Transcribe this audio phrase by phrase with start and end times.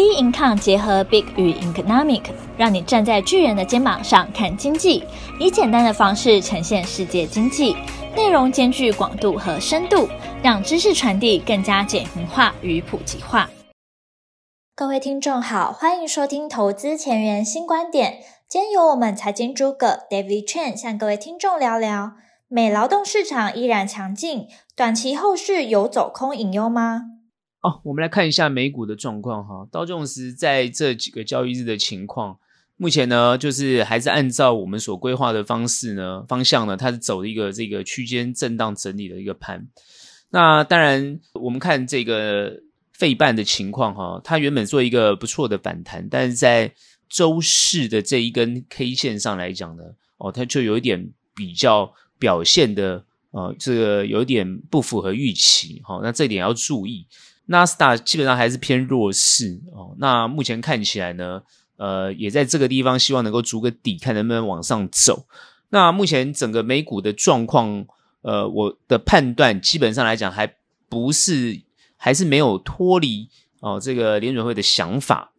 [0.00, 2.22] B Income 结合 Big 与 Economic，
[2.56, 5.04] 让你站在巨人的肩膀上看经济，
[5.38, 7.76] 以简单的方式呈现世界经济，
[8.16, 10.08] 内容兼具广度和深度，
[10.42, 13.50] 让知识传递更加简明化与普及化。
[14.74, 18.20] 各位听众好，欢迎收听投资前沿新观点。
[18.48, 22.12] 今天由我们财经诸葛 David Chen 向各位听众聊聊，
[22.48, 27.02] 美劳动市场依然强劲，短期后市有走空隐忧吗？
[27.62, 29.68] 哦，我们来看一下美股的状况哈。
[29.70, 32.38] 道琼斯在这几个交易日的情况，
[32.78, 39.68] 目前呢，就是还是按照我们所规划的方式呢，方向呢，它是走一个这个区间震荡整理的一个盘。
[40.30, 42.62] 那当然，我们看这个
[42.94, 46.72] 费半的情况哈，它原本做一个不错的反弹，但是在
[47.10, 49.82] 周四的这一根 K 线上来讲呢，
[50.16, 56.00] 哦，它就有一点比较表现的，呃，这个有点不符合预期哈。
[56.02, 57.06] 那这点要注意。
[57.50, 59.92] 纳斯达基本上还是偏弱势哦。
[59.98, 61.42] 那目前看起来呢，
[61.78, 65.26] 呃，也在这个地方希望能够筑个底，看能不能往上走。
[65.70, 67.84] 那目前整个美股的状况，
[68.22, 70.54] 呃，我的判断基本上来讲，还
[70.88, 71.60] 不是，
[71.96, 75.32] 还是没有脱离哦这个联准会的想法。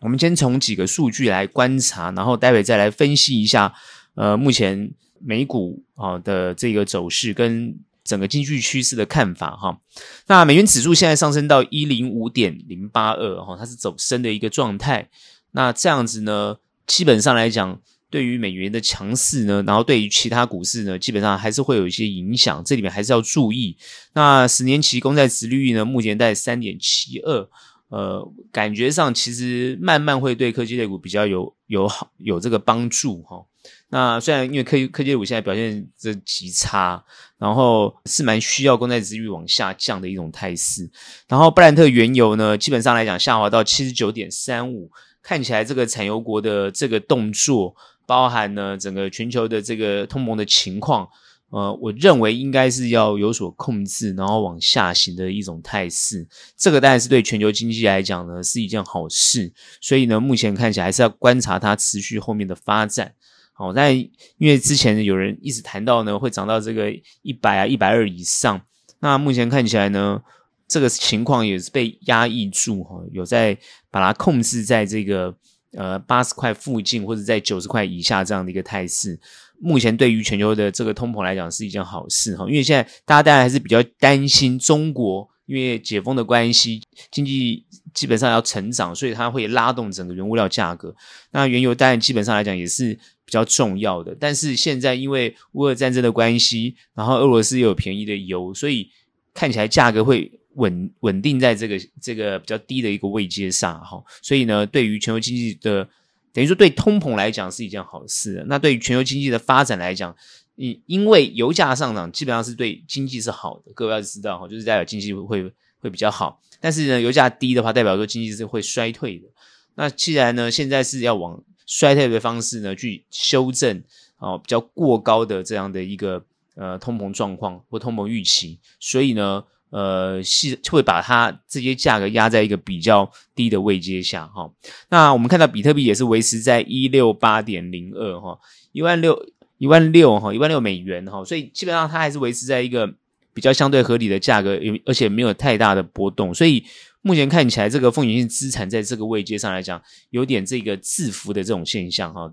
[0.00, 3.72] 我们先从几个数据来观察，然后待会再来分析一下，
[4.14, 7.80] 呃，目前美股啊的这个走势跟。
[8.10, 9.78] 整个经济趋势的看法哈，
[10.26, 15.08] 那美元指数现在上升到一零五点零八二哈，它是走升的一个状态。
[15.52, 16.56] 那这样子呢，
[16.88, 22.64] 基本上来讲，对于美元的强势呢，然后对于其他股市呢，基本上还是会有一些影响。
[22.64, 23.76] 这里面还是要注意。
[24.14, 27.48] 那十年期公债殖利率呢，目前在三点七二，
[27.90, 33.46] 呃，感觉上其实慢慢会对科技类股比较有有好有这个帮助哈。
[33.90, 37.04] 那虽然因为科技科技股现在表现这极差，
[37.40, 40.90] 然后是蛮需要公债殖利率往下降的一种态势。
[41.26, 44.90] 然后布兰特原油呢，基本上来讲下滑到七十九点三五，
[45.22, 47.74] 看起来这个产油国的这个动作，
[48.06, 51.08] 包含呢整个全球的这个通膨的情况，
[51.48, 56.28] 呃，我认为应该是要有所控制，然后往下行的一种态势。
[56.58, 59.50] 这个当然是对全球经济来讲呢是一件好事，
[59.80, 63.14] 所以呢目前看起来还是要观察它持续后面的发展。
[63.60, 66.90] 哦，但因为之前有人一直谈到呢，会涨到这个
[67.20, 68.58] 一百啊、一百二以上。
[69.00, 70.18] 那目前看起来呢，
[70.66, 73.54] 这个情况也是被压抑住哈，有在
[73.90, 75.34] 把它控制在这个
[75.72, 79.20] 呃八十块附近，或者在九十块以下这样的一个态势。
[79.60, 90.94] 目前对于全球的这个通膨来讲是一件好事哈，因为现在大家当然还是比较担心中国，因为解封的关系，经济基本上要成长，所以它会拉动整个原物料价格。
[91.30, 92.98] 那原油当然基本上来讲也是。
[93.30, 98.90] 比较重要的，但是现在因为乌俄战争的关系，然后俄罗斯也有便宜的油，所以
[99.32, 104.02] 看起来价格会稳稳定在这个这个比较低的一个位阶上哈。
[104.20, 105.88] 所以呢，对于全球经济的
[106.32, 108.44] 等于说对通膨来讲是一件好事。
[108.48, 110.12] 那对于全球经济的发展来讲，
[110.56, 113.70] 因因为油价上涨，基本上是对经济是好的。
[113.76, 115.44] 各位要知道哈，就是代表经济会
[115.78, 116.42] 会比较好。
[116.60, 119.28] 但是呢，油价低的话，代表说经济是会衰退的。
[119.76, 123.80] 那既然呢，现在是要往衰退的方式呢，去修正
[124.16, 126.20] 啊比较过高的这样的一个
[126.56, 134.50] 呃通膨状况或通膨预期，所以呢呃是会把它这些价格压在一个比较低的位阶下哈。
[134.88, 138.36] 那我们看到比特币也是维持在一六八点零二哈，
[138.72, 139.24] 一万六
[139.58, 142.92] 一万六哈一万六美元哈，所以基本上它还是维持在一个
[143.32, 146.64] 比较相对合理的价格，而且没有太大的波动，所以。
[147.02, 152.30] 目前看起来，这个风险性资产在这个位阶上来讲，有点这个制服的这种现象哈，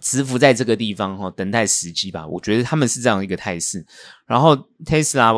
[0.00, 2.26] 蛰伏在这个地方哈，等待时机吧。
[2.26, 3.84] 我觉得他们是这样一个态势。
[4.24, 4.54] 然后
[4.84, 5.34] 特斯拉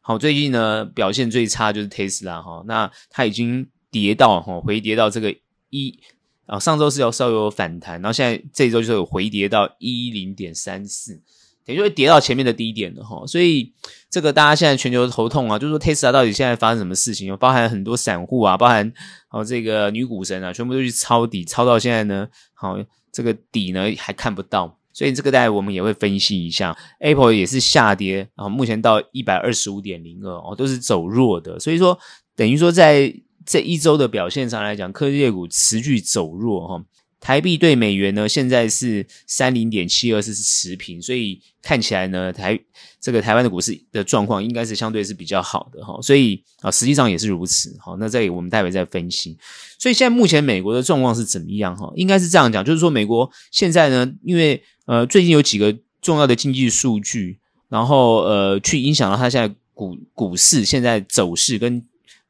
[0.00, 5.34] 好，最近呢表现最差就是特斯拉哈，那它已经跌到哈，回跌到这个
[5.70, 5.98] 一
[6.46, 11.20] 啊，上周是要稍微有反弹，然后现在这周就是有回跌到一零点三四。
[11.66, 13.72] 也就会跌到前面的低点的哈，所以
[14.08, 17.36] 这个大家现在全球头痛啊，就是说 Tesla 到底现在发生什么事情？
[17.36, 18.92] 包含很多散户啊，包含
[19.30, 22.78] 哦这个女股神啊，全部都去抄底，抄到现在呢，好
[23.12, 26.76] 这个底呢还看不到，所以这个大家我们也会分析一下。
[27.00, 31.98] Apple 也是下跌，然后目前到一百二十五点零二哦，都是走弱的，所以说
[32.36, 33.12] 等于说在
[33.44, 36.84] 这一周的表现上来讲，科技类股持续走弱哈。
[37.20, 42.58] 台币对美元呢，现在是三零点七二，是持平，所以看起来呢，台
[43.00, 47.96] 这个台湾的股市的状况应该是相对是比较好的哈，所以啊，实际上也是如此哈。
[47.98, 49.36] 那这里我们待会再分析。
[49.78, 51.90] 所以现在目前美国的状况是怎么样哈？
[51.96, 61.84] 应该是这样讲，就是说美国现在呢，因为呃最近有几个重要的经济数据，然后呃去影响到它现在股股市现在走势跟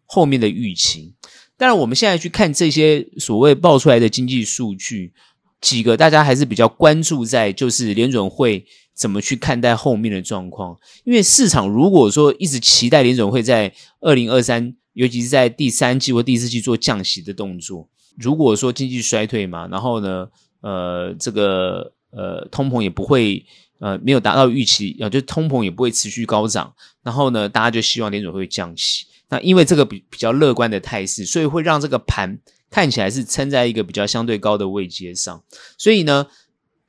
[0.04, 1.12] 后面的预期。
[1.58, 5.12] 当然，我们现在去看这些所谓爆出来的经济数据，
[5.60, 10.76] 几个大家还是比较关注在就是联准会怎么去看待后面的状况。
[11.04, 17.88] 因为市场如果说一直期待联准会在二零二三，尤其是在第三季或第四季做降息的动作，
[18.18, 20.28] 如果说经济衰退嘛，然后呢，
[20.60, 23.44] 呃，这个呃通膨也不会。
[23.78, 26.72] 呃，没有达到预期，啊，就通膨也不会持续高涨。
[27.02, 29.04] 然后呢，大家就希望联准会降息。
[29.28, 32.38] 那因为这个比比较乐观的态势，所以会让这个盘
[32.70, 35.42] 看起来是撑在一个比较相对高的位阶上。
[35.76, 36.26] 所以呢，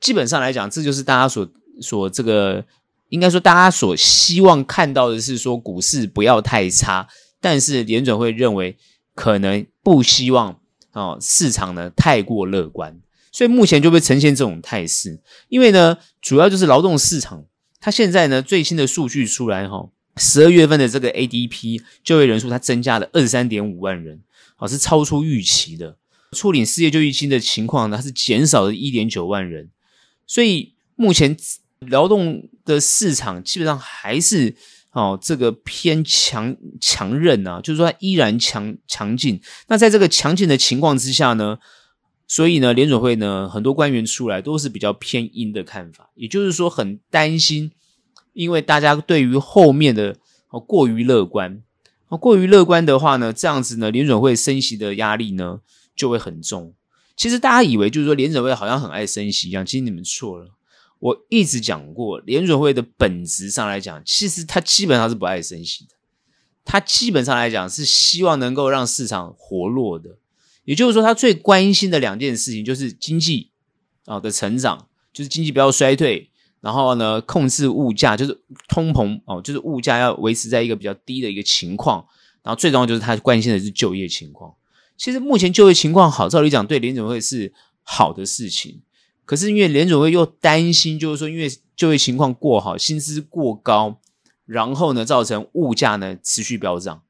[0.00, 1.48] 基本上来讲，这就是大家所
[1.80, 2.64] 所这个
[3.08, 7.08] 应该说大家所希望看到的是说股市不要太差，
[7.40, 8.76] 但是联准会认为
[9.14, 10.60] 可能不希望
[10.92, 13.00] 哦市场呢太过乐观。
[13.30, 17.44] 所以目前就会呈现这种态势，因为呢，主要就是劳动市场，
[17.78, 19.88] 它现在呢最新的数据出来哈，
[20.18, 24.20] 十二月份的这个 ADP 就业人数它增加了二十三点五万人，
[24.56, 25.96] 好，是超出预期的。
[26.32, 29.70] 处理失业救济金的情况呢，它是减少了一点九万人，
[30.26, 31.34] 所以目前
[31.80, 34.54] 劳动的市场基本上还是
[34.90, 39.40] 哦这个偏强强韧啊，就是说它依然强强劲。
[39.68, 41.58] 那在这个强劲的情况之下呢，
[42.26, 47.70] 所以呢，联准会呢，很多官员出来都是比较偏阴的看法，也就是说很担心，
[48.38, 50.16] 因为大家对于后面的
[50.50, 51.60] 哦过于乐观，
[52.06, 55.58] 哦过于乐观的话呢，这样子呢，联准会升息的压力呢
[55.96, 56.72] 就会很重。
[57.16, 60.50] 其实大家以为就是说联准会好像很爱升息一样，其实你们错了。
[61.00, 65.90] 我一直讲过，联准会的本质上来讲，其实它基本上是不爱升息的，
[66.64, 70.10] 它基本上来讲是希望能够让市场活络的。
[70.64, 73.50] 也就是说，他最关心的两件事情就是经济
[74.04, 76.27] 啊的成长，就是经济不要衰退，
[76.60, 82.04] 然后呢，控制物价，就是通膨哦，就是物价要维持在一个比较低的一个情况，
[82.42, 84.54] 然后最重要就是他关心的是就业情况。
[84.96, 87.52] 其实目前就业情况好，照理讲对联准会是
[87.84, 88.82] 好的事情，
[89.24, 94.00] 可是因为联准会又担心，就是说因为就业情况过好，薪资过高，
[94.44, 97.02] 然后呢造成物价呢持续飙涨，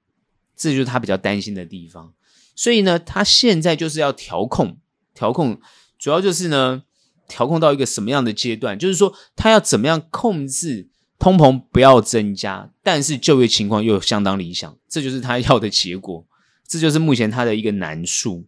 [0.55, 2.12] 这就是他比较担心的地方。
[2.55, 4.77] 所以呢，他现在就是要调控，
[5.15, 5.59] 调控
[5.99, 6.83] 主要就是呢，
[7.28, 8.76] 调控到一个什么样的阶段？
[8.78, 10.88] 就是说，他要怎么样控制
[11.19, 16.26] 通膨不要增加，但是就业情况又相当理想，这就是他要的结果，
[16.66, 18.46] 这就是目前他的一个难处。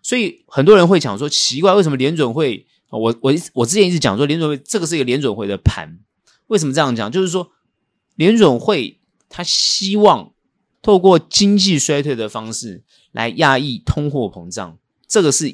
[0.00, 2.66] 所以很多人会讲说，奇怪，为什么联准会？
[2.88, 5.98] 我我我之前一直讲说，联准会这个是一个联准会的盘，
[6.46, 7.12] 为什么这样讲？
[7.12, 7.50] 就是说，
[8.14, 10.32] 联准会他希望
[10.80, 12.84] 透过经济衰退的方式。
[13.12, 14.78] 来压抑通货膨胀，
[15.08, 15.52] 这个是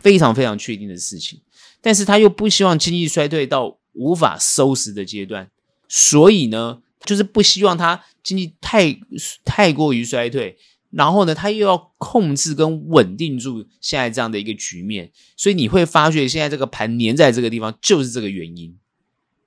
[0.00, 1.42] 非常非常确定的事情。
[1.80, 5.50] 但是他又不希望经济衰退到无法收拾的阶段，
[5.88, 8.98] 所以呢，就是不希望他经济太
[9.44, 10.58] 太过于衰退。
[10.90, 15.10] 然后呢，他又要控制跟稳定住现在这样的一个局面。
[15.36, 18.74] 所以你会发觉，现在这个盘粘在这个地方，就是这个原因，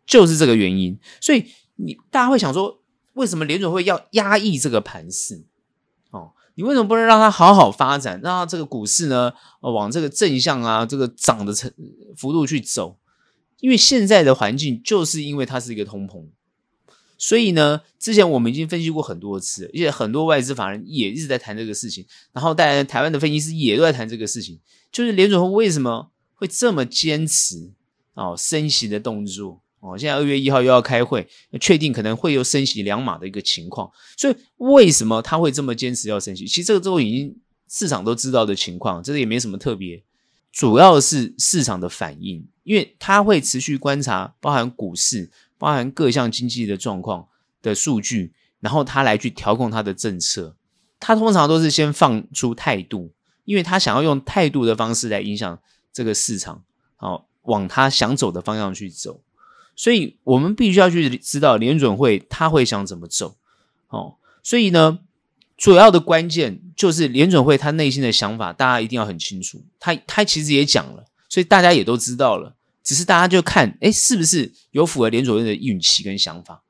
[0.06, 1.00] 就是这个原因。
[1.20, 1.46] 所以
[1.78, 2.84] 你大家会想说，
[3.14, 5.44] 为什么联准会要压抑这个盘势？
[6.60, 11.72] 你为什么不能让它好好发展，让它这个股市呢，往这个正向啊，这个涨的程
[12.18, 12.98] 幅度去走？
[13.62, 16.26] 因为现在的环境就是因为它是一个通膨，
[17.18, 24.60] 所以呢，之前我们已经分析过很多次，而且很多外资法人也一直在谈这个事情，然后当然台湾的分析师也都在谈这个事情，
[24.92, 27.72] 就是联准会为什么会这么坚持
[28.16, 29.62] 哦升息的动作？
[29.82, 31.28] 哦，现在二月一号又要开会，
[31.62, 36.46] 确定可能会有升息两码的一个情况，所以为什么他会这么坚持要升息？
[36.46, 37.36] 其实这个都已经
[37.70, 40.04] 市场都知道的情况，这个也没什么特别，
[40.52, 47.28] 主要是市场的反应，因为他会持续观察，包含股市、包含各项经济的状况
[47.62, 50.56] 的数据，然后他来去调控他的政策。
[51.00, 53.14] 他通常都是先放出态度，
[53.46, 55.58] 因为他想要用态度的方式来影响
[55.94, 56.66] 这个市场，
[56.98, 59.22] 好，往他想走的方向去走。
[59.80, 63.38] 所以我们必须要去知道联准会他会想怎么走，
[63.88, 65.00] 哦，所以呢，
[65.56, 69.64] 主要的关键就是联准会他内心的想法，大家一定要很清楚。
[69.80, 76.62] 他他其实也讲了，所以大家也都知道了，只是大家就看，诶，是不是有符合联准会的预期跟想法？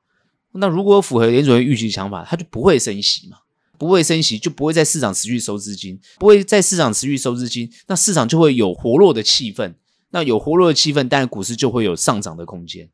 [0.52, 3.38] 那如果符合联准会预期想法，他就不会升息嘛，
[3.76, 9.74] 不会升息就不会在市场持续收资金，不会在市场持续收资金，那市场就会有活络的气氛，
[10.10, 12.88] 那有活络的气氛，当然股市就会有上涨的空间。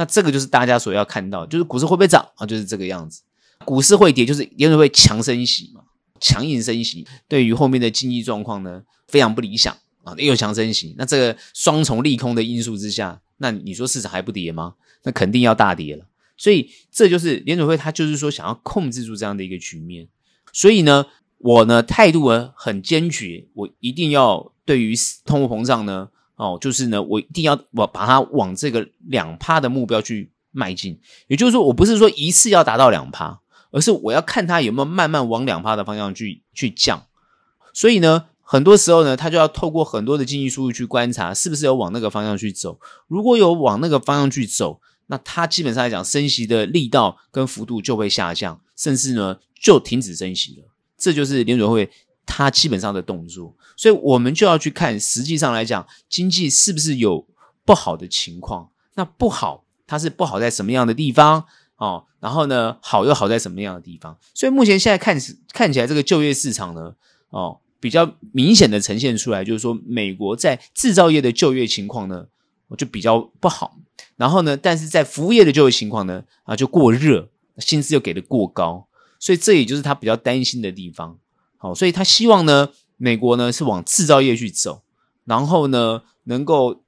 [0.00, 2.46] 那这个就是大家所要看到，就是股市会不会涨啊？
[2.46, 3.20] 就是这个样子。
[3.66, 5.82] 股市会跌，就是联准会强升息嘛，
[6.18, 10.14] 强硬升息，对于后面的经济状况呢，非常不理想啊。
[10.16, 14.76] 又强升息，那这个双重利空的因素之下，那你说市场还不跌吗？
[15.02, 16.06] 那肯定要大跌了。
[16.38, 20.08] 所以这就是联准会，他就是说想要控制住这样的一个局面。
[20.50, 21.04] 所以呢，
[21.36, 24.94] 我呢态度呢很坚决，我一定要对于
[25.26, 26.08] 通货膨胀呢，
[26.40, 30.98] 哦，就是呢，我一定要我把它往这个两趴的目标去迈进。
[31.28, 37.04] 也就是说，我不是说一次要达到两趴，而是我要看它有没有慢慢往两趴的方向去去降。
[37.74, 42.80] 所以呢，很多时候呢，他就要透过很多的经济数据去观察，是不是有往那个方向去走。
[43.06, 50.64] 如果有往那个方向去走，那它基本上来讲，升息的力道跟幅度就会下降，甚至呢就停止升息了。
[50.96, 51.90] 这就是联准会
[52.30, 53.52] 他基本上的动作。
[53.76, 57.26] 所以我们就要去看，实际上来讲，经济是不是有
[57.64, 58.70] 不好的情况？
[58.94, 61.44] 那不好，它是不好在什么样的地方？
[61.76, 64.16] 哦，然后呢，好又好在什么样的地方？
[64.34, 65.18] 所以目前现在看
[65.52, 66.94] 看起来，这个就业市场呢，
[67.30, 72.26] 哦，比较明显的呈现出来，就是说美国在制造业的就业情况呢，
[72.76, 73.76] 就比较不好。
[74.16, 78.86] 然后呢，但是在服务业的就业情况呢，啊，就过热，薪资又给的过高，
[79.18, 81.18] 所以这也就是他比较担心的地方。
[81.62, 84.82] 好，所以他希望呢，美国呢是往制造业去走，
[85.26, 86.82] 然后呢，能够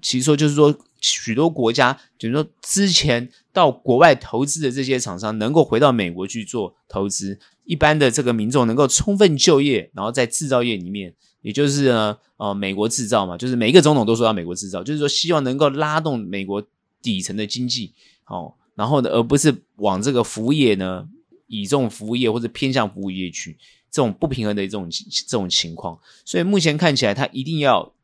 [0.00, 11.14] 其实说就是说，许多国家，就是说之前到国外投资的这些厂商，能够回到美国去做投资，一般的这个民众能够充分就业，然后在制造业里面。
[11.42, 16.66] 也就是呢，呃，美国制造嘛，就是每一个总统都说要美国制造，就是说希望能够拉动美国
[17.02, 17.92] 底层的经济，
[18.26, 21.06] 哦，然后呢，而不是往这个服务业呢，
[21.46, 23.58] 倚重服务业或者偏向服务业去，
[23.94, 25.96] 这种不平衡的这种这种情况。
[26.24, 27.94] 所以目前看起来，他一定要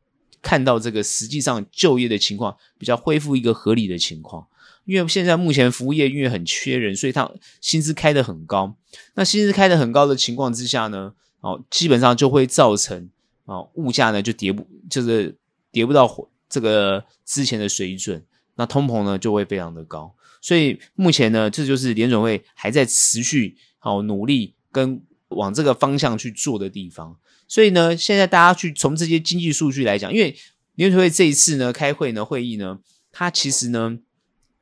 [0.41, 4.47] 看到这个实际上就业的情况比较恢复一个合理的情况，
[4.85, 7.29] 因为现在目前服务业因为很缺人，所以他
[7.59, 8.77] 薪资开得很高。
[9.15, 13.09] 那薪资开得很高的情况之下呢，哦，基本上就会造成。
[13.45, 15.35] 啊，物价呢就跌不，就是
[15.71, 16.07] 跌不到
[16.47, 18.23] 这个之前的水准，
[18.55, 27.17] 那通膨呢就会非常的高，所以目前呢，这就是联准会还在持续好努力跟往这个方向去做的地方。
[27.47, 30.35] 所以呢，现在大家去从这些经济数据来讲，因为
[30.75, 32.79] 联准会这一次呢开会呢会议呢，
[33.11, 33.97] 它其实呢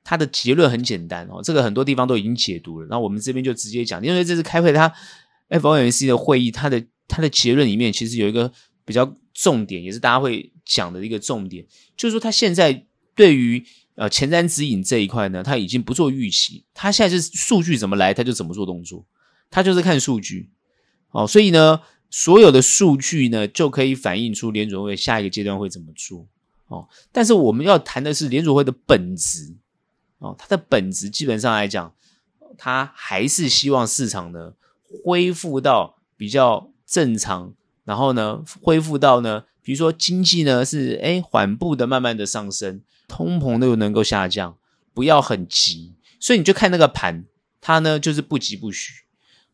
[0.04, 4.92] 它的结论很简单哦，这个很多地方都已经解读了，那我们这边就直接讲，因为这次开会它
[5.50, 8.52] FOMC 的会议，它的它的结论里面其实有一个。
[8.86, 11.64] 比较重点也是大家会讲的一个重点，
[11.96, 19.06] 就是说他现在对于呃前瞻指引这一块呢，他已经不做预期，他现在是数据怎么来他就怎么做动作，
[19.52, 20.50] 他就是看数据，
[21.12, 26.26] 哦，所以呢，所有的数据呢就可以反映出联准会下一个阶段会怎么做，
[26.68, 29.54] 哦，但是我们要谈的是联准会的本质，
[30.20, 31.94] 哦，它的本质基本上来讲，
[32.58, 34.54] 它还是希望市场呢
[35.04, 37.54] 恢复到比较正常。
[37.86, 44.56] 然后呢，恢复到呢，比如说经济呢是诶缓步的、慢慢的上升，通膨又能够下降，
[44.94, 47.26] 不要很急，所以你就看那个盘，
[47.60, 48.94] 它呢就是不急不徐。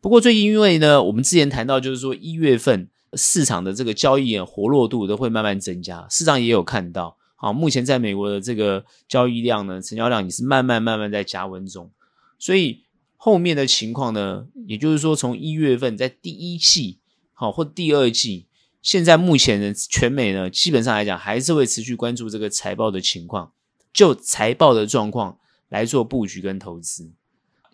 [0.06, 11.90] 不过最近因为呢，我们之前谈到就是说一月份市场的这个交易活络度都会慢慢增加，市场也有看到，好，目前在美国的这个交易量呢，成交量也是慢慢慢慢在加温中，
[12.38, 12.84] 所以
[13.18, 17.00] 后面的情况呢，也就是说从一月份在第一季。
[17.34, 18.46] 好，或第二季，
[18.84, 23.54] 现在目前的全美呢，基本上来讲还是会持续关注这个财报的情况，
[23.92, 27.10] 就财报的状况来做布局跟投资。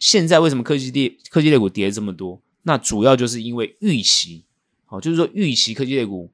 [0.01, 2.41] 现在为什么科技类科技类股跌这么多？
[2.63, 4.43] 那主要就是因为预期，
[4.85, 6.29] 好，就是说预期科技类股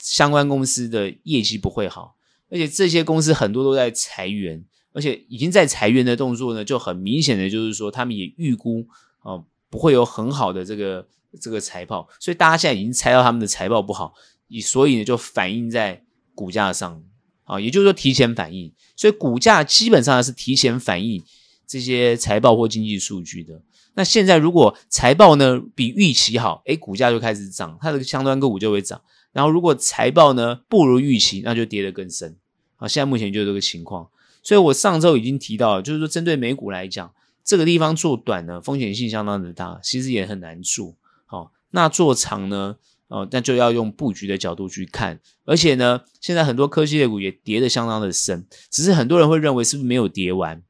[0.00, 2.16] 相关公司的业绩不会好，
[2.50, 8.88] 而且这些公司很多都在裁员，而且已经在裁员的动作呢，就很明显的就是说，他们也预估
[9.20, 11.06] 啊不会有很好的这个。
[11.38, 14.14] 这个财报，所以大家现在已经猜到他们的财报不好，
[14.48, 16.02] 以所以呢就反映在
[16.34, 17.02] 股价上。
[17.44, 21.22] 啊，也就是说提前反应，所以股价基本上是提前反映
[21.66, 23.60] 这些财报或经济数据的。
[23.94, 29.00] 那现在如果财报呢比预期好，诶，股价就开始涨，它的相关个股就会涨。
[29.32, 32.36] 然后如果财报呢不如预期，那就跌得更深
[32.76, 32.86] 啊。
[32.86, 34.08] 现在目前就这个情况，
[34.42, 37.12] 所以我上周已经提到了，就是说针对美股来讲，
[37.44, 40.94] 这个地方做短呢风险性相当的大，其实也很难做。
[41.26, 42.76] 好，那做长呢？
[43.08, 45.20] 哦，那就要用布局的角度去看。
[45.44, 50.60] 而且呢，现在很多科技类股也跌得相当的深，只是很多人会认为是不是没有跌完？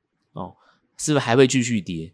[0.99, 2.13] 是不是还会继续跌？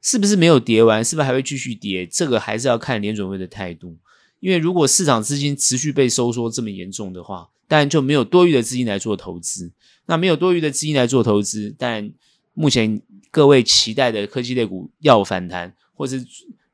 [0.00, 1.04] 是不是没有跌完？
[1.04, 2.06] 是不是还会继续跌？
[2.06, 3.96] 这个还是要看联准会的态度。
[4.40, 9.72] 因为如果市场资金持续被收缩这么严重的话，当然就没有多余的资金来做投资。
[10.06, 12.10] 那没有多余的资金来做投资，但
[12.54, 16.24] 目前各位期待的科技类股要反弹，或是。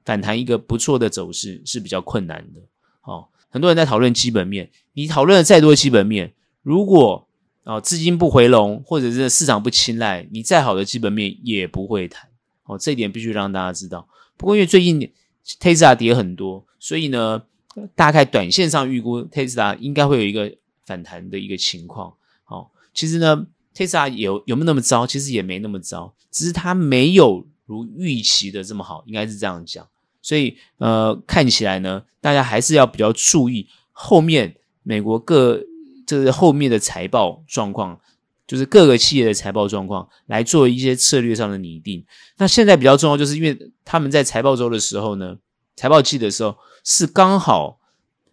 [0.05, 2.61] 反弹一个不错的走势是比较困难的，
[3.05, 7.27] 哦，很多人在讨论基本面，你讨论了再多基本面，如果
[7.65, 12.29] 啊资金不回笼，或者是市场不青睐，你再好的基本面也不会谈，
[12.65, 14.07] 哦，这一点必须让大家知道。
[14.37, 15.11] 不过因为最近
[15.61, 17.43] Tesla 跌很多，所以呢，
[17.95, 20.55] 大概短线上预估 Tesla 应该会有一个
[20.87, 22.15] 反弹的一个情况。
[22.47, 25.07] 哦，其实呢，Tesla 有有没有那么糟？
[25.07, 29.87] 其实也没那么糟，只是它没有如预期的这么好，应该是这样讲。
[30.21, 35.63] 所以呃，看起来呢，大家还是要比较注意后面美国各
[36.07, 38.01] 这个后面的财报状况。
[38.47, 42.05] 就是各个企业的财报状况来做一些策略上的拟定。
[42.37, 45.39] 那现在比较重要，就是因为他们在财报周的时候呢，
[45.77, 47.81] 财报季的时候是刚好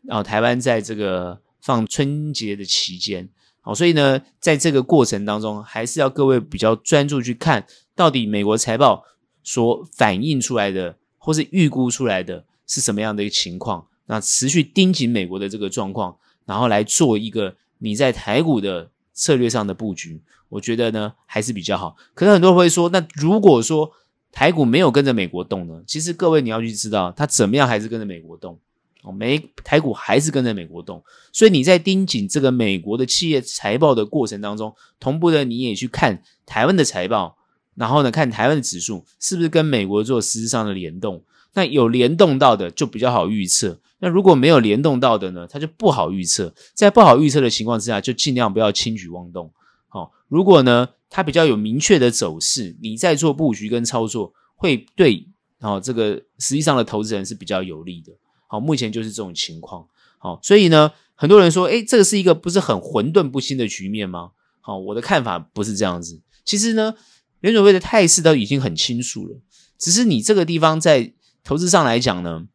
[0.10, 3.30] 啊，台湾在这个放春节的期间，
[3.62, 9.06] 好，所以呢，在这个过程当中，还是要各位比较专注去看到底美国财报
[9.44, 13.88] 所反映出来的，或是预估出来的是什么样的一个情况。
[14.08, 18.90] 那持续盯紧美国的这个状况，然后来做一个你在台股的。
[19.14, 21.98] 策略上的布局，我觉得呢还是比较好。
[22.14, 23.92] 可是很多人会说，那如果说
[24.32, 25.84] 台股没有跟着美国动呢？
[25.86, 28.58] 其实各位你要去知道，它怎么样还是跟着美国动
[29.04, 29.12] 哦。
[29.12, 37.38] 美台股还是跟着美国动，所以你在盯紧这个美国的企业财报的过程当中，同步的你也去看台湾的财报，
[37.76, 41.22] 然后呢看台湾的指数是不是跟美国做实质上的联动。
[41.54, 46.54] 那有联动到的就比较好预测，那如果没有联动到的呢，它就不好预测。
[46.74, 49.52] 在不好预测的情况之下，就尽量不要轻举妄动。
[49.90, 55.28] 好、如果呢它比较有明确的走势，你在做布局跟操作，会对
[55.60, 58.14] 哦这个实际上的投资人是比较有利的。
[58.48, 59.86] 好、目前就是这种情况。
[60.20, 64.32] 好、所以呢，很多人说，诶，这个是一个不是很混沌不清的局面吗？
[64.62, 66.22] 好、我的看法不是这样子。
[66.46, 66.96] 其实呢，
[67.42, 69.36] 联准会的态势都已经很清楚了，
[69.78, 71.14] 只是你这个地方在。
[71.44, 72.48] 投资上来讲呢，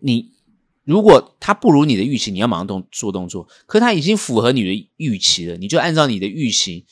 [0.00, 0.30] 你
[0.84, 3.48] 如果它不如你的预期，你要马上动做动作。
[3.66, 6.84] 可它已经符合你的预期了，你就按照你的预期，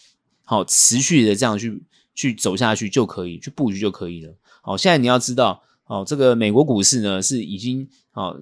[0.42, 1.80] 好持续的这样去
[2.14, 4.34] 去走下去就可以，去布局就可以了。
[4.62, 8.40] 好，现在你要知道，哦，这个美国股市呢是已经，哦，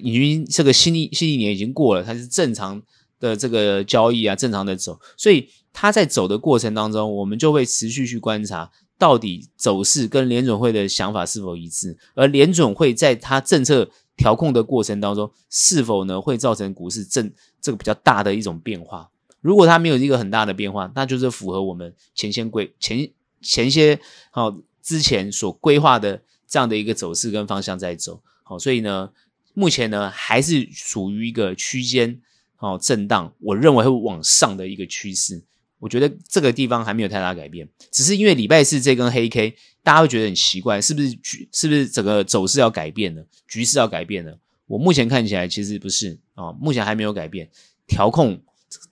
[0.00, 2.80] 已经这个新历新一年已经过了，它是正常
[3.18, 8.70] 的这个交易啊，正常的走，所以它在走的过程当中，我们就会持续去观察。
[8.98, 11.96] 到底走势跟联准会的想法是否一致？
[12.14, 17.30] 而联准会在它政策调控的过程当中，是否呢会造成股市正
[17.60, 19.08] 这个比较大的一种变化？
[19.40, 23.08] 如果它没有一个很大的变化，那就是符合我们前先规前
[23.40, 24.00] 前些
[24.32, 28.20] 好之前所规划的这样的一个走势跟方向在走。
[28.42, 29.10] 好，所以呢，
[29.54, 32.20] 目前呢还是属于一个区间
[32.56, 35.40] 好震荡，我认为会往上的一个趋势。
[35.78, 44.38] 我觉得这个地方还没有太大改变，只是因为礼拜四这根黑 K，大家会觉得很奇怪，是不是局是不是整个走势要改变了，局势要改变了？
[44.66, 47.48] 我目前看起来其实不是啊，目前还没有改变，
[47.86, 48.40] 调控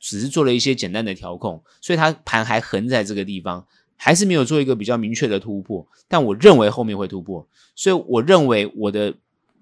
[0.01, 5.87] 只是做了一些简单的调控，所以它盘还横在这个地方，还是没有做一个比较明确的突破。
[6.09, 9.13] 但我认为后面会突破，所以我认为我的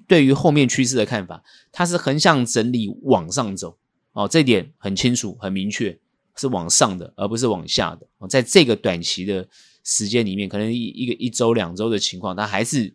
[0.07, 3.77] 对于后面趋势的看法，它是横向整理往上走
[4.13, 5.99] 哦，这点很清楚很明确。
[6.37, 8.29] 是往上的，而不是往下的。
[8.29, 9.47] 在这个短期的
[9.85, 12.93] 时间里面，可能一一个一周、两周的情况，它还是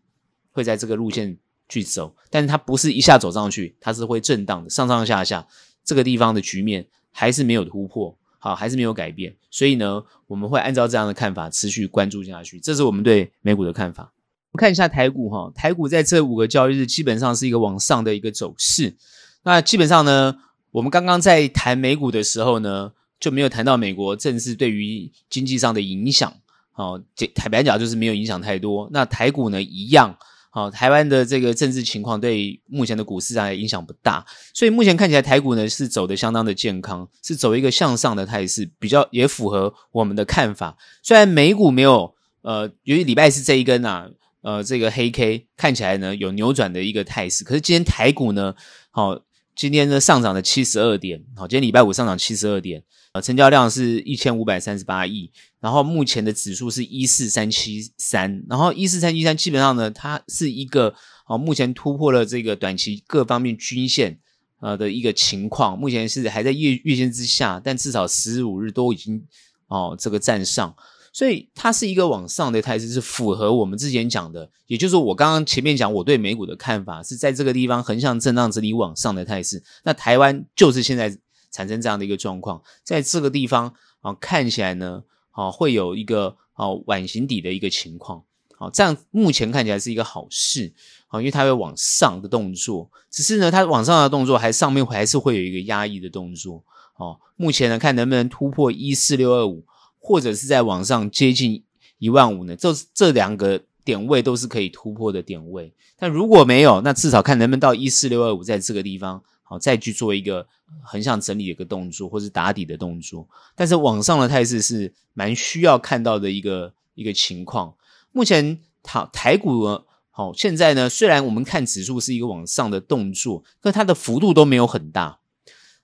[0.51, 1.37] 会在这个路线
[1.69, 5.47] 去走，但是它不是一下走上去，它是会震荡的，上上下下。
[5.85, 9.35] 这个地方的局面还是没有突破，好，还是没有改变。
[9.49, 12.59] 所以呢，我们会按照这样的看法持续关注下去。
[12.59, 14.11] 这是我们对美股的看法。
[14.51, 18.97] 我看一下台股哈，台股在这五个交易日基本上是一个往上的一个走势。
[19.43, 20.37] 那基本上呢，
[20.71, 22.91] 我们刚刚在谈美股的时候呢。
[23.19, 26.33] 就没有谈到美国政治对于经济上的影响，
[26.71, 26.97] 好，
[27.35, 28.89] 坦白讲就是没有影响太多。
[28.91, 30.17] 那台股呢一样，
[30.49, 40.77] 好，台湾的这个政治情况对目前的股市上也影响不大，所以目前看起来台股呢是走的相当的健康，是走一个向上的态势，比较也符合我们的看法。
[41.03, 44.09] 虽然美股没有，呃，由于礼拜四这一根啊，
[44.41, 48.55] 呃，这个黑 K 看起来呢有扭转的一个态势，可是今天台股呢，
[48.91, 49.19] 好，
[49.59, 52.81] 今天呢上涨了七十二点，好，今天礼拜五上涨七十二点。
[53.11, 60.95] 呃，成交量是一千五百三十八亿，然后目前的指数是一四三七三，然后一四三七三基本上呢，它是一个
[61.27, 64.17] 哦，目前突破了这个短期各方面均线
[64.61, 69.21] 呃的一个情况，目前是还在月月线之下，但至少十五日都已经
[69.67, 70.73] 哦这个站上，
[71.13, 81.17] 所以它是一个往上的态势，是符合我们之前讲的，也就是我刚刚前面讲我对美股的看法是在这个地方横向震荡这里往上的态势，那台湾就是现在。
[81.51, 88.23] 产生这样的一个状况，在这个地方啊，看起来呢，啊，会有一个啊碗形底的一个情况，
[88.55, 90.71] 好，这样目前看起来是一个好事，
[91.07, 96.63] 啊，因为它会往上的动作，只是呢，它往上的动作还上面还是会有一个压抑的动作，
[96.97, 99.65] 哦，目前呢，看能不能突破一四六二五，
[99.99, 101.63] 或者是在往上接近
[101.99, 102.55] 一万五呢？
[102.55, 105.73] 这这两个点位都是可以突破的点位。
[105.97, 110.47] 但如果没有，那至少看能不能到一四六二五，在这个地方好再去做一个
[110.81, 113.27] 横向整理的一个动作，或是打底的动作。
[113.55, 117.73] 但是往上的态势是蛮需要看到的一个一个情况。
[118.11, 119.81] 目前台台股呢，
[120.11, 125.19] 好现在呢，虽然我们看指数是一个往上的动作，但它的幅度都没有很大。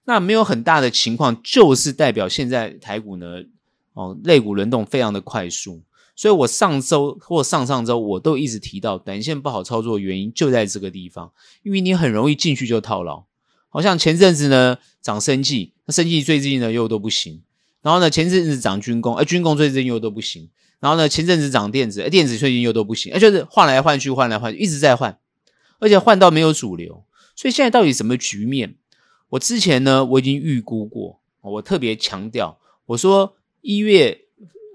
[0.05, 3.43] 那没有很大的情况，就是代表现在台股呢，
[3.95, 5.81] 哦，肋骨轮动非常的快速。
[6.15, 13.25] 所以我上周或上上周我都一直提到，短线不好操作的原因就在这个地方，因为你很容易进去就套牢。
[13.67, 17.41] 好像前阵子呢涨生技，那生技最近呢又都不行。
[17.81, 20.49] 然后呢前阵子涨军工，哎，军工最近又都不行。
[20.79, 23.11] 然后呢前阵子涨电子，哎，电子最近又都不行。
[23.11, 25.19] 哎，就是换来换去，换来换去，一直在换，
[25.79, 27.03] 而且换到没有主流。
[27.35, 28.75] 所以现在到底什么局面？
[29.31, 34.21] 我之前呢，我已经预估过，我特别强调，我说一月，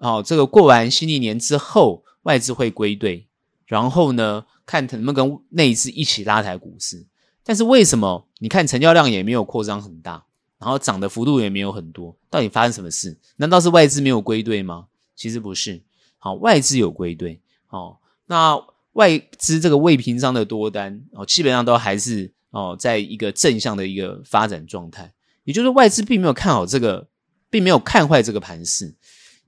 [0.01, 3.29] 哦，这个过完新历年之后，外资会归队，
[3.67, 7.07] 然后呢，看能不能跟内资一起拉抬股市。
[7.45, 8.27] 但是为什么？
[8.41, 10.25] 你看成交量也没有扩张很大，
[10.59, 13.17] 然后涨的幅度也没有很多，到底发生什么事？
[13.37, 14.87] 难道是外资没有归队吗？
[15.15, 15.81] 其实不是，
[16.19, 18.61] 好，外资有归队，哦，那
[18.95, 22.33] 外资这个未平仓的多单，哦，基本上都还是。
[22.53, 25.13] 哦，在一个正向的一个发展状态，
[25.45, 27.07] 也就是外资并没有看好这个，
[27.51, 28.95] 并没有看坏这个盘势，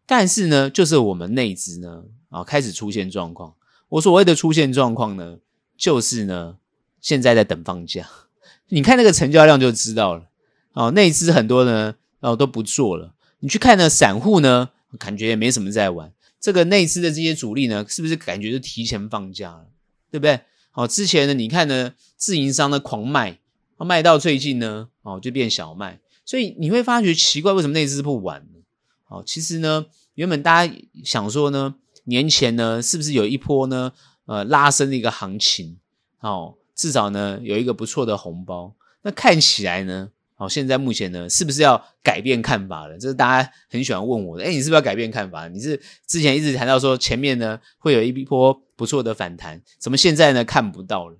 [0.05, 3.55] 但是呢，就是我们内资呢，啊、开始出现状况。
[3.89, 5.39] 我所谓的出现状况呢，
[5.77, 6.57] 就是呢，
[7.01, 8.09] 现在在等放假。
[8.69, 10.25] 你看那个成交量就知道了。
[10.73, 13.15] 哦，内资很多呢，哦都不做了。
[13.41, 16.13] 你去看呢，散户呢，感觉也没什么在玩。
[16.41, 19.67] 这个内资的这些主力呢，是不是感觉就提前放假了？
[20.11, 20.41] 对不对？
[20.71, 23.39] 好，之前呢，你看呢，自营商的狂卖，
[23.77, 28.61] 卖到最近呢，哦，就变小卖，所以你会发觉奇怪，为什么内资不玩呢？
[29.09, 33.93] 哦，其实呢，原本大家想说呢，年前呢，是不是有一波呢，
[34.27, 35.79] 呃，拉升的一个行情，
[36.21, 40.11] 哦，至少呢，有一个不错的红包，那看起来呢。
[40.35, 42.99] 好，现在目前呢，是不是要改变看法了？
[42.99, 44.43] 这是大家很喜欢问我的。
[44.43, 45.47] 诶，你是不是要改变看法？
[45.47, 51.17] 你是之前一直谈到说前面呢会有一波不错的反弹，怎么现在呢看不到了？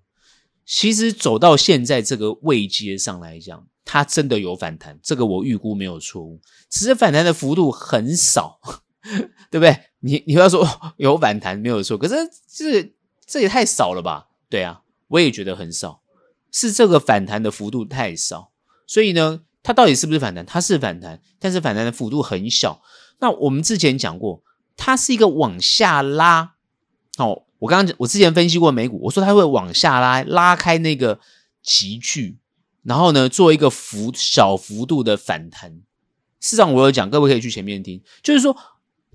[0.67, 6.41] 其实走到现在这个位阶上来讲，它真的有反弹，这个我预估没有错误。
[6.71, 8.61] 只是反弹的幅度很少，
[9.51, 9.77] 对不对？
[10.01, 10.67] 你你要说
[10.97, 12.15] 有反弹没有错，可是
[12.49, 12.95] 这
[13.27, 14.29] 这也太少了吧？
[14.49, 16.03] 对啊，我也觉得很少，
[16.51, 18.53] 是这个反弹的幅度太少。
[18.87, 20.45] 所以呢，它到底是不是反弹？
[20.45, 22.83] 它是反弹，但是反弹的幅度很小。
[23.21, 24.43] 那我们之前讲过，
[24.77, 26.55] 它是一个往下拉。
[27.19, 31.21] 哦，我刚刚我之前分析过美股，我说它会往下拉，拉开那个
[31.63, 32.39] 级距，
[32.83, 35.83] 然后呢，做一个幅小幅度的反弹。
[36.41, 38.57] 事实上，我有讲，各位可以去前面听，就是说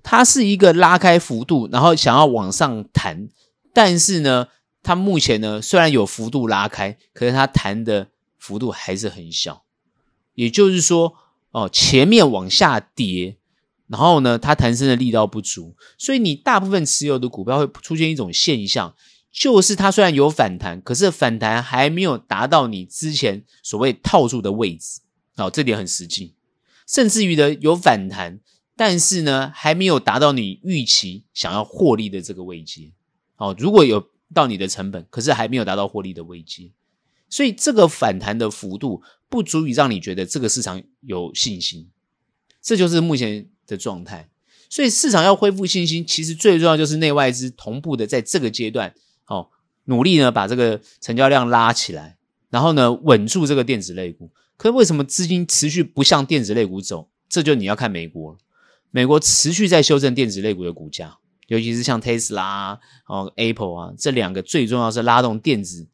[0.02, 3.28] 它是一个拉开幅度，然后想要往上弹，
[3.74, 4.48] 但是呢，
[4.82, 9.64] 它目前呢虽然有幅度拉开，可是它弹的幅度还是很小。
[10.34, 11.14] 也就是说，
[11.50, 13.36] 哦，前面往下跌，
[13.88, 18.94] 然后呢，它弹升的力道不足，所以你大部分持有的股票会出现一种现象，
[19.38, 25.00] 就是它虽然有反弹，可是反弹还没有达到你之前所谓套住的位置，
[25.36, 26.34] 哦，这点很实际。
[26.88, 28.40] 甚至于呢，有反弹，
[28.74, 32.90] 但是呢，还没有达到你预期想要获利的这个位阶。
[33.36, 36.72] 哦，如果有到你的成本，可是还没有达到获利的位阶。
[37.30, 41.88] 所以这个反弹的幅度不足以让你觉得这个市场有信心，
[42.60, 44.28] 这就是目前的状态。
[44.68, 48.92] 所以市场要恢复信心，其实最重要就是内外资同步的在这个阶段，
[49.28, 49.48] 哦，
[49.84, 52.16] 努力呢把这个成交量拉起来，
[52.50, 54.30] 然后呢稳住这个电子类股。
[54.56, 57.08] 可是为什么资金持续不向电子类股走？
[57.28, 58.36] 这就你要看美国，
[58.90, 65.86] 美国持续在修正电子类股的股价，尤其是像 Tesla 哦 Apple 啊这两个最重要是拉动电子。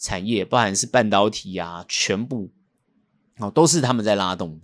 [0.00, 2.52] 产业包含是半导体啊，全部
[3.38, 4.60] 哦都是他们在拉动。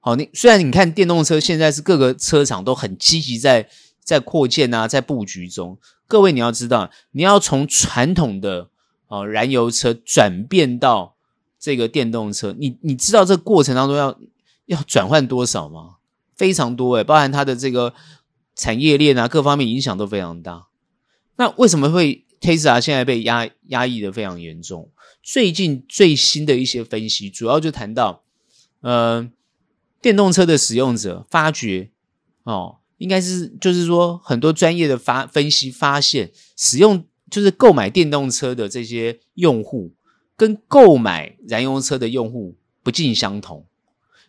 [0.00, 3.68] 好，你虽然你看电动车现在是各个车厂都很积极在
[4.02, 5.78] 在扩建啊，在布局中。
[6.06, 8.70] 各位你要知道，你要从传统的
[9.08, 11.16] 哦燃油车转变到
[11.58, 14.18] 这个电动车，你你知道这过程当中要
[14.66, 15.96] 要转换多少吗？
[16.34, 17.94] 非常多诶，包含它的这个
[18.54, 20.66] 产业链啊，各方面影响都非常大。
[21.36, 24.90] 那为什么会？Tesla 现在被压压抑的非常严重。
[25.22, 28.22] 最近最新的一些分析，主要就谈到，
[28.82, 29.28] 呃，
[30.00, 31.90] 电动车的使用者发觉，
[32.44, 39.94] 哦，应该是就是说，很多专业的发分析发现，使用就是购买电动车的这些用户，
[40.36, 43.66] 跟购买燃油车的用户不尽相同。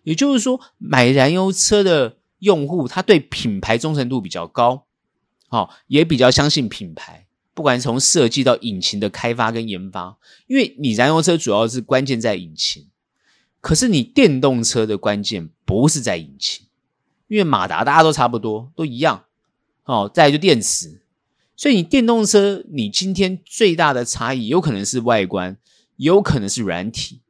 [0.03, 4.85] 也就是说，买燃油车的用户，他对品牌忠诚度比较高，
[5.49, 7.27] 哦，也比较相信品牌。
[7.53, 12.87] 不管从设计到引擎的开发跟研发，因为你燃油车主要是关键在引擎，
[13.59, 16.66] 可是你电动车的关键不是在引擎，
[17.27, 19.25] 因为马达大家都差不多，都一样
[19.85, 20.09] 哦。
[20.13, 21.01] 再来就电池，
[21.55, 25.57] 所以你电动车你今天最大的差异有可能是外观，
[25.95, 27.21] 有可能是软体。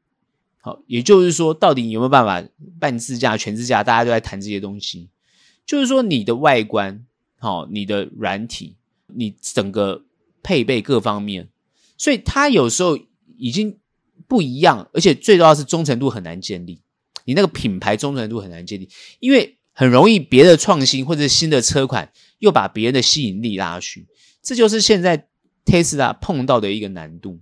[0.62, 2.48] 好，也就是说，到底你有没有办法
[2.80, 3.84] 半自驾、全自驾？
[3.84, 5.10] 大家都在谈这些东西，
[5.66, 7.06] 就是说你的外观，
[7.40, 8.76] 好，你的软体，
[9.08, 10.04] 你整个。
[10.44, 11.50] 配备各方面，
[11.98, 12.98] 所以它有时候
[13.36, 13.78] 已经
[14.30, 16.80] 不一样，而且最重要是忠诚度很难建立。
[17.26, 18.88] 你那个品牌忠诚度很难建立，
[19.20, 24.08] 因为很容易别的创新或者新的车款又把别人的吸引力拉去，
[24.42, 25.28] 这就是现在
[25.64, 27.40] Tesla 碰到的一个难度。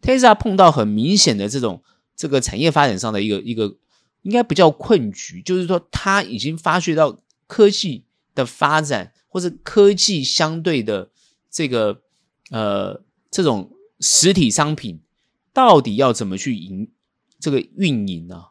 [0.00, 1.82] Tesla 碰到很明显的这种
[2.14, 3.76] 这个产业发展上的一个一个
[4.22, 8.04] 应该不叫困局，就是说它已经发觉到科技
[8.36, 11.10] 的发展或者科技相对的
[11.50, 12.02] 这个。
[12.50, 15.00] 呃，这种实体商品
[15.54, 16.90] 到底要怎么去营
[17.40, 18.44] 这个运营呢？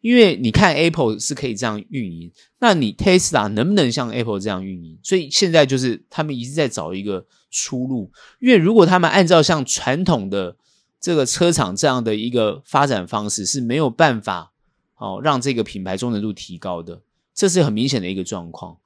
[0.00, 2.30] 因为你看 Apple 是可以这样运营，
[2.60, 4.98] 那你 Tesla 能不能像 Apple 这样运营？
[5.02, 8.10] 所以现在就是他们一直在找一个出路。
[8.40, 10.56] 因为如果他们按照像传统的
[11.00, 14.52] 这个车厂这样的一个发展方式，是没有办法
[14.96, 17.02] 哦让这个品牌忠诚度提高的，
[17.34, 18.76] 这是很明显的一个状况。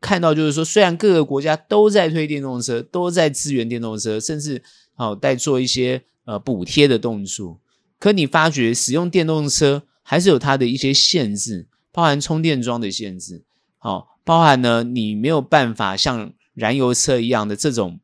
[0.00, 4.62] 看到就是说，虽然各个国家都在推电动车，都在支援电动车，甚至
[4.94, 7.60] 好在做一些呃补贴的动作，
[7.98, 13.44] 可你发觉使用电动车还是有它的一些限制，包含充电桩的限制，
[13.78, 18.00] 好，包含呢你没有办法像燃油车一样的这种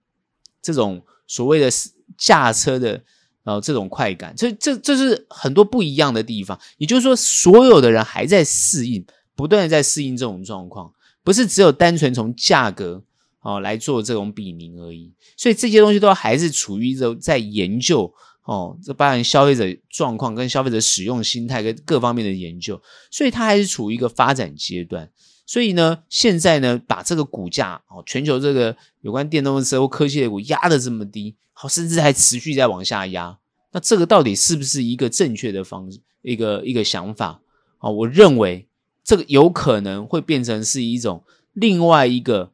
[0.63, 1.69] 这种所谓的
[2.17, 3.03] 驾车的
[3.43, 6.57] 呃这种快感，这这这是很多不一样的地方。
[6.79, 10.93] 也就是说，所有的人还在适应，不断的在适应这种状况。
[11.25, 13.03] 不是只有单纯从价格
[13.41, 18.15] 哦来做这种比拟而已，所以这些东西都还是处于一种在研究
[18.47, 22.81] 哦，这包含消费者状况跟消费者使用心态跟各方面的研究，
[23.11, 25.11] 所以它还是处于一个发展阶段。
[25.45, 33.39] 所以呢，现在呢，把这个股价哦，全球这个有关电动车或科技类股压得这么低，好，甚至还持续在往下压，
[33.73, 35.91] 那这个到底是不是一个正确的方？
[36.23, 37.41] 一个一个想法
[37.79, 37.91] 啊？
[37.91, 38.67] 我认为。
[39.09, 42.51] 这个有可能会变成是一种另外一个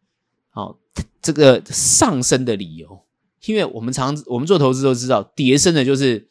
[0.50, 0.76] 好
[1.22, 3.00] 这个上升的理由，
[3.46, 6.28] 因为我们常我们做投资都知道，跌升的就是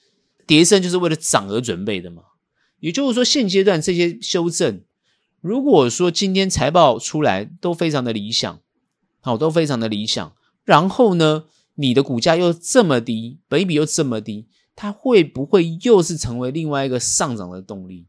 [0.47, 2.23] 跌升就是为了涨而准备的嘛。
[2.79, 4.81] 也就是说，现阶段这些修正，
[5.39, 8.59] 如果说今天财报出来都非常的理想，
[9.19, 11.43] 好，都非常的理想，然后呢，
[11.75, 18.07] 你的股价又这么低，本比又这么低，它会不会又是成为另外一个上涨的动力？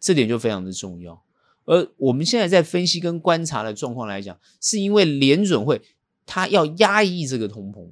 [0.00, 1.22] 这点就非常的重要。
[1.66, 5.82] 而我们现在在分析跟观察的状况来讲，是因为联准会
[6.24, 7.88] 它要压抑这个通膨。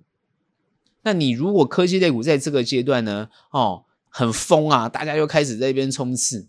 [1.02, 6.48] 那你如果科技类股在这个阶段呢，哦，很疯啊，大家又开始在这边冲刺，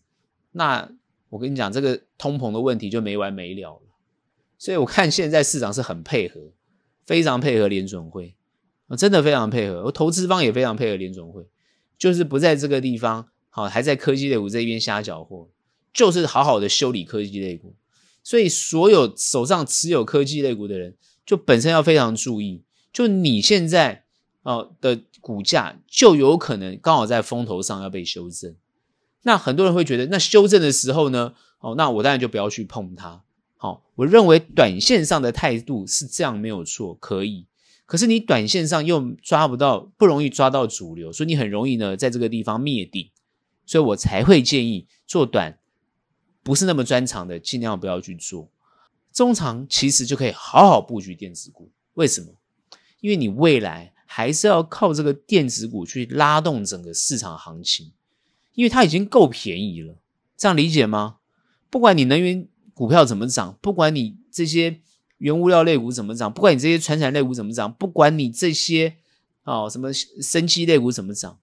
[0.51, 0.89] 那
[1.29, 3.81] 我跟你讲，这个通膨的问题就没完没了了。
[4.57, 6.39] 所以我看现在市场是很配合，
[7.05, 8.35] 非常配合联准会，
[8.97, 9.83] 真的非常配合。
[9.85, 11.45] 我投资方也非常配合联准会，
[11.97, 15.49] 就是不在这个地方，好，还在科技类股这边瞎搅和。
[15.93, 17.75] 就是好好的修理科技类股，
[18.23, 22.63] 所以所有手上持有科技类股的人，就本身要非常注意。
[22.91, 24.02] 就你现在
[24.43, 28.55] 哦的股价，就有可能刚好在风头上要被修正。
[29.23, 33.23] 那很多人会觉得，那修正的时候呢，哦，那我当然就不要去碰它。
[33.57, 37.47] 好，我认为短线上的态度是这样没有错，可以。
[37.85, 43.09] 可是你短线上又抓不到，不容易抓到主流，所以你很容易呢在这个地方灭顶。
[43.65, 45.57] 所以我才会建议做短。
[46.43, 48.49] 不是那么专长的，尽量不要去做。
[49.13, 51.71] 中长其实就可以好好布局电子股。
[51.93, 52.33] 为什么？
[52.99, 57.91] 因为你未来还是要靠这个电子股去拉动整个市场行情，
[58.53, 59.97] 因为它已经够便宜了。
[60.37, 61.17] 这样理解吗？
[61.71, 64.81] 不管你能源股票怎么涨，不管你这些
[65.17, 68.97] 原物料类股怎么涨，不管你这些传产类股怎么涨，不管你这些
[69.45, 71.39] 哦什么生机类股怎么涨，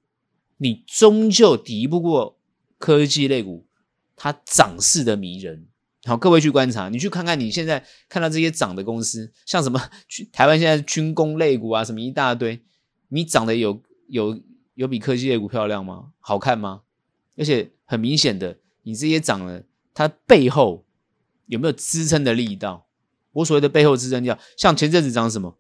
[0.59, 2.39] 你终究敌不过
[2.79, 3.67] 科技类股。
[4.15, 5.67] 它涨势的迷人，
[6.05, 9.79] 好，各位去观察，你去看看你现在看到这些涨的公司，像什么
[10.33, 12.63] 台湾现在军工类股啊，什么一大堆，
[13.09, 14.41] 你涨得有有
[14.75, 16.13] 有比科技类股漂亮吗？
[16.19, 16.83] 好看吗？
[17.37, 20.87] 而且很明显的，你这些涨了，它背后
[21.47, 22.87] 有没有支撑的力道？
[23.33, 25.59] 我所谓的背后支撑叫，像前阵子涨什么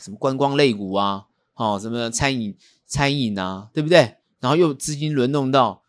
[0.00, 4.16] 什么观光类股啊，好，什么餐饮餐饮啊，对不对？
[4.40, 5.82] 然后又资金轮动到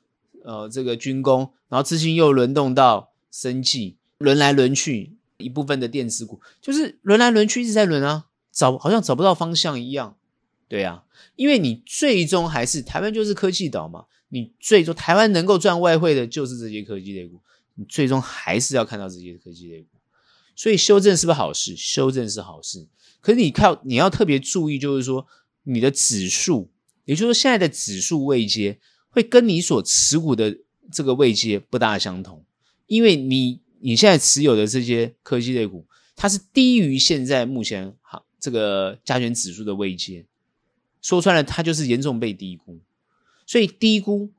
[0.44, 1.54] 呃这个军工。
[1.70, 10.16] 然后资金又轮动到生计，轮来轮去，一部分的电子股就是轮来轮去，一直在轮啊，找好像找不到方向一样，
[10.68, 11.04] 对啊，
[11.36, 17.42] 因为你最终还是台湾就是科技岛嘛，你最终台湾能够赚外汇的就是这些科技类股，
[17.74, 19.98] 你最终还是要看到这些科技类股，
[20.56, 21.76] 所以修正是不是好事？
[21.76, 22.88] 修正是好事，
[23.20, 25.26] 可是你靠你要特别注意，就是说
[25.64, 26.70] 你的指数，
[27.06, 30.56] 也就是说现在的指数位阶会跟你所持股的
[30.92, 32.46] 这个位阶不大相同，
[32.88, 35.86] 因为你你现在持有的这些科技类股。
[36.16, 40.24] 它是低于现在目前好这个加权指数的位阶，
[41.02, 42.80] 说穿了，它就是严重被低估。
[43.48, 44.32] 所以低估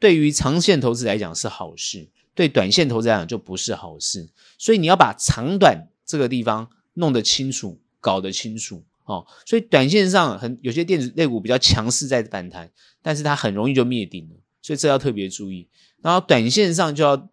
[0.00, 4.28] 对于长线投资来讲是好事，对短线投资来讲就不是好事。
[4.58, 9.24] 所以你要把长短这个地方弄得清楚，搞得清楚哦。
[9.46, 12.68] 所以短线上很有些电子类股比较强势在反弹，
[13.00, 15.68] 但是它很容易就灭顶了，所以这要特别注意。
[16.02, 17.30] 然后短线上就要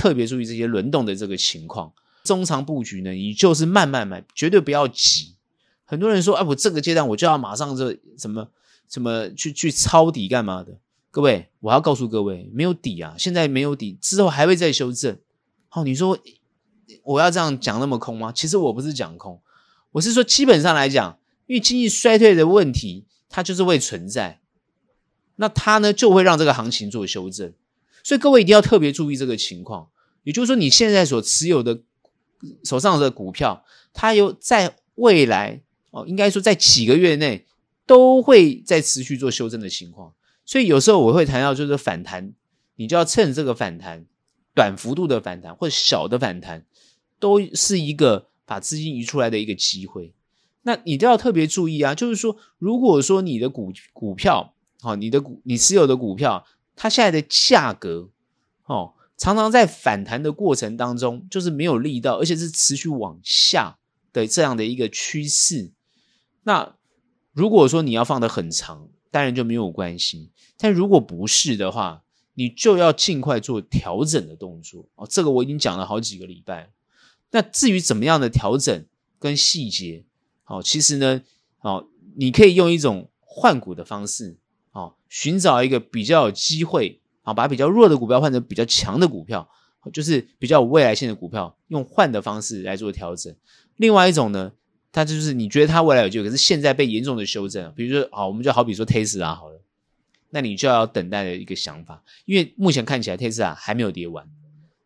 [0.00, 1.92] 特别注意这些轮动的这个情况。
[2.24, 5.36] 中长布局呢，你就是慢慢买，绝对不要急。
[5.84, 8.48] 很多人说，哎，我这个阶段我就要马上这什么
[8.88, 10.78] 什么去去抄底干嘛的？
[11.10, 15.18] 各位，我要告诉各位，没有底啊，现在没有底，之后还会再修正。
[15.68, 16.18] 好，你说
[17.02, 18.32] 我要这样讲那么空吗？
[18.32, 19.38] 其实我不是讲空，
[19.92, 24.40] 我是说基本上来讲，因为经济衰退的问题，它就是会存在，
[25.36, 27.52] 那它呢就会让这个行情做修正。
[28.02, 29.88] 所以各位一定要特别注意这个情况，
[30.24, 31.80] 也就是说你现在所持有的。
[32.64, 35.60] 手上的股票，它有在未来
[35.90, 37.44] 哦，应该说在几个月内
[37.84, 40.14] 都会在持续做修正的情况，
[40.46, 42.32] 所以有时候我会谈到就是反弹，
[42.76, 44.06] 你就要趁这个反弹，
[44.54, 46.64] 短幅度的反弹或者小的反弹，
[47.18, 50.14] 都是一个把资金移出来的一个机会。
[50.62, 56.46] 那你都要特别注意啊，就是说，如果说你的股股票，好，你的股你持有的股票，
[56.80, 58.08] 它现在的价格，
[58.64, 58.94] 哦。
[59.18, 63.76] 常常在反弹的过程当中，就是没有力道，而且是持续往下
[64.14, 65.72] 的这样的一个趋势。
[66.44, 66.74] 那
[67.34, 70.30] 如果说你要放得很长，当然就没有关系。
[70.56, 75.06] 但如果不是的话，你就要尽快做调整的动作哦。
[75.06, 76.72] 这个我已经讲了好几个礼拜。
[77.30, 78.86] 那至于怎么样的调整
[79.18, 80.06] 跟细节，
[80.46, 81.20] 哦，其实呢，
[81.60, 84.38] 哦，你可以用一种换股的方式，
[85.10, 86.96] 寻找一个比较有机会。
[87.22, 89.46] 啊，把比较弱的股票换成比较强的股票，
[89.92, 93.32] 就是比较有未来性的股票，用换的方式来做调整。
[93.76, 94.50] 另外一种呢，
[94.90, 97.70] 它就是你觉得它未来有机会，可是现在被严重的修正。
[97.76, 99.60] 比如说，啊，我们就好比说 Tesla 好了，
[100.30, 104.26] 那你就要等待的一个想法，因为目前看起来 Tesla 还没有跌完。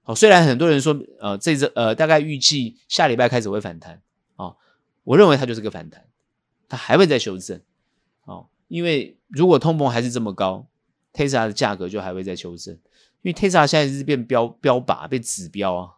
[0.03, 4.03] 好，虽然很多人说，呃，这这呃，大概预计下礼拜开始会反弹，
[4.35, 4.57] 啊，
[5.05, 6.05] 我认为它就是个反弹，
[6.69, 7.61] 它还会再修正。
[8.25, 10.67] 哦，因为如果通膨还是这么高。
[11.17, 12.75] Tesla 的价格就还会再修正，
[13.23, 15.91] 因为 Tesla 现在是变标标靶，变指标啊，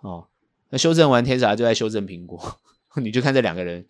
[0.00, 0.26] 哦，
[0.70, 2.58] 那修正完 Tesla 就在修正苹果，
[2.96, 3.84] 你就看这两个人，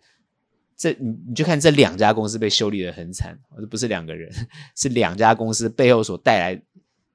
[0.75, 4.29] 这你你就看这两家公司被修理的很惨，这不是两个人，
[4.75, 6.61] 是两家公司背后所带来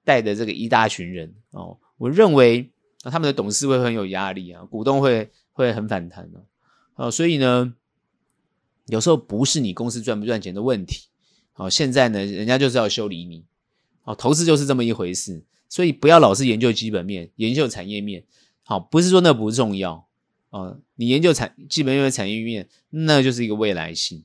[0.02, 1.30] 带的这个一大群人。
[1.50, 2.72] 哦，我认为
[3.02, 6.42] 他们的董事会很有压力啊，股东会会很反弹的，
[6.94, 7.74] 哦，所以呢，
[8.86, 11.07] 有时候不是你公司赚不赚钱的问题，
[11.58, 13.44] 哦，现在呢，人家就是要修理你。
[14.04, 18.24] 哦，投资就是这么一回事，所以不要老是研究基本面，研究产业面。
[18.62, 20.06] 好，不是说那不重要
[20.50, 20.78] 哦。
[20.94, 24.22] 你研究产基本面、产业面，那就是一个未来性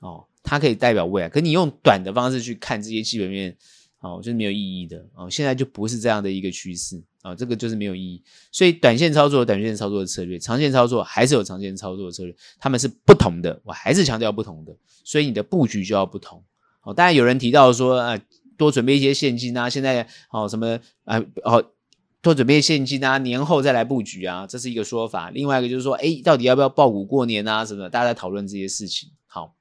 [0.00, 1.28] 哦，它可以代表未来。
[1.28, 3.56] 可你用短的方式去看这些基本面，
[4.00, 5.30] 哦，就是没有意义的哦。
[5.30, 8.20] 现在就不是这样的一个趋势啊，这个就是没有意义。
[8.50, 13.60] 所以短线操作，短线操作的策略，长线操作还是有长线操作的策略，他们是不同的。
[13.64, 16.42] 我还是强调不同的，所以你的布局就要不同。
[16.82, 18.20] 哦，当然有人提到说啊。
[18.60, 19.70] 多准备一些现金啊！
[19.70, 21.64] 现在哦，什么啊哦，
[22.20, 25.30] 多准备现金啊，年后再来布局啊，这是一个说法。
[25.30, 27.64] 另外一个就是说，诶，到底要不要抱股过年啊？
[27.64, 27.88] 什么的？
[27.88, 29.08] 大家在讨论这些事情。
[29.26, 29.54] 好，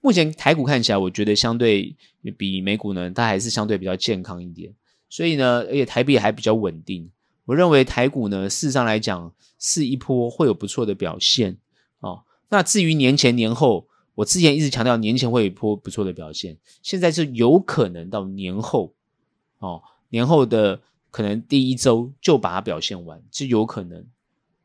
[0.00, 1.96] 目前台股看起来，我觉得相对
[2.36, 4.72] 比美股呢，它还是相对比较健康一点。
[5.08, 7.10] 所以呢，而且台币还比较稳定。
[7.44, 11.58] 我认为台股呢，事实上来讲，是一波会有不错的表现
[11.98, 12.22] 哦。
[12.50, 13.87] 那至于年前年后，
[14.18, 18.92] 我之前一直强调年前会有一波不错的表现，现在是有可能到年后，
[19.60, 20.80] 哦，年后的
[21.12, 24.04] 可能第一周就把它表现完，是有可能，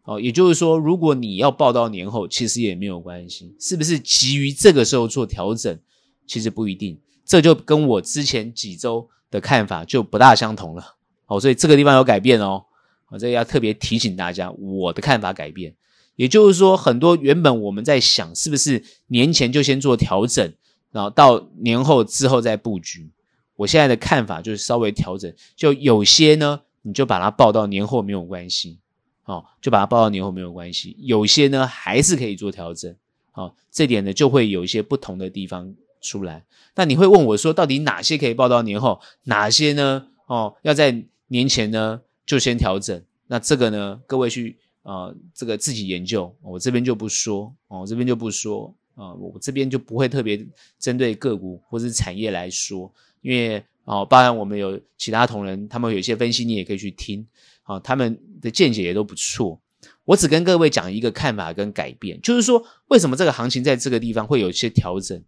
[0.05, 5.79] 哦，也就是说，如果你要报到年后，其实也没有关系，是不是急于这个时候做调整，
[6.25, 10.95] 其实不一定，这就跟我之前几周的看法就不大相同了，
[11.27, 12.65] 哦，所以这个地方有改变哦，
[13.09, 15.75] 我这个要特别提醒大家，我的看法改变。
[16.15, 20.53] 也就是说，很多原本我们在想，是不是年前就先做调整，
[20.91, 23.09] 然后到年后之后再布局。
[23.55, 28.79] 我现在的看法就是稍微调整，就有些呢，你就把它报到年后没有关系，
[29.25, 30.97] 哦，就把它报到年后没有关系。
[30.99, 32.95] 有些呢，还是可以做调整，
[33.31, 36.43] 好，这点呢就会有一些不同的地方出来。
[36.75, 40.07] 那你会问我说，到底哪些可以报到年后，哪些呢？
[40.25, 43.03] 哦，要在年前呢就先调整。
[43.27, 50.45] 那这个呢，各位去啊、呃，这个自己研究，我这边就不说哦，我这边就不说啊、我这边就不会特别
[50.77, 57.25] 针对个股或是产业来说，因为哦，当然我们有其他同仁，他们有一些分析，你也可以去听，
[57.63, 59.59] 啊、他们的见解也都不错。
[60.05, 65.21] 我只跟各位讲一个看法跟改变，就是说为什么这个行情在这个地方会有一些调整，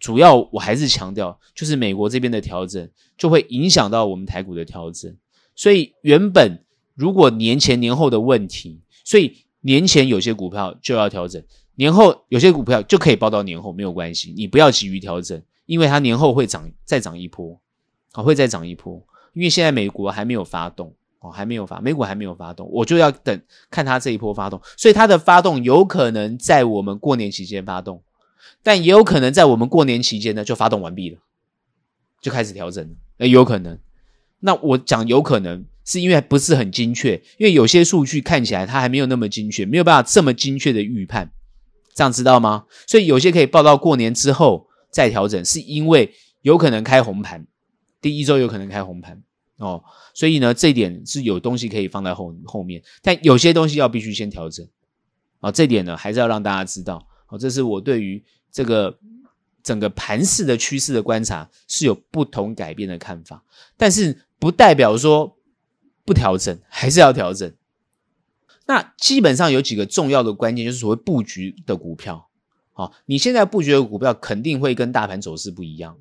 [0.00, 2.88] 主要我还是强调，就是美国这边的调整
[3.18, 5.14] 就会影响到我们台股的调整，
[5.54, 11.42] 所以原本如果年前年后的问题，所以年前有些股票就要调整，
[11.74, 17.60] 年后有些股票就可以报到年后没有关系，你不要急于调整，因为它年后会涨再涨一波，
[18.12, 20.94] 好，会再涨一波，因为现在美国还没有发动。
[21.24, 23.40] 哦，还没有发，美股还没有发动，我就要等
[23.70, 28.02] 看它这一波发动，所以它的发动有可能在我们过年期间发动，
[28.60, 31.20] 但也有可能在我们过年期间呢就发动完毕了，
[32.20, 33.78] 就开始调整了，诶，有可能。
[34.40, 41.32] 那我讲有可能是因为不是很精确，因为有些数据看起来它还没有那么精确，没有办法这么精确的预判，
[41.94, 42.66] 这样知道吗？
[42.86, 47.46] 所以有些可以报到过年之后再调整，是因为有可能开红盘，
[48.00, 49.22] 第一周有可能开红盘。
[49.58, 49.80] 哦，
[50.12, 54.66] 所以呢，这一点是有东西可以放在后后面，但有些东西要必须先调整。
[55.38, 57.06] 啊、哦，这点呢还是要让大家知道。
[57.28, 58.20] 哦，这是我对于
[58.50, 58.98] 这个
[59.62, 63.44] 整个盘势的趋势的观察是有不同改变的看法，
[63.76, 65.36] 但是不代表说
[66.04, 67.52] 不调整，还是要调整。
[68.66, 72.28] 那基本上有几个重要的关键，就是所谓布局的股票。
[72.74, 75.98] 好、你现在布局的股票肯定会跟大盘走势不一样，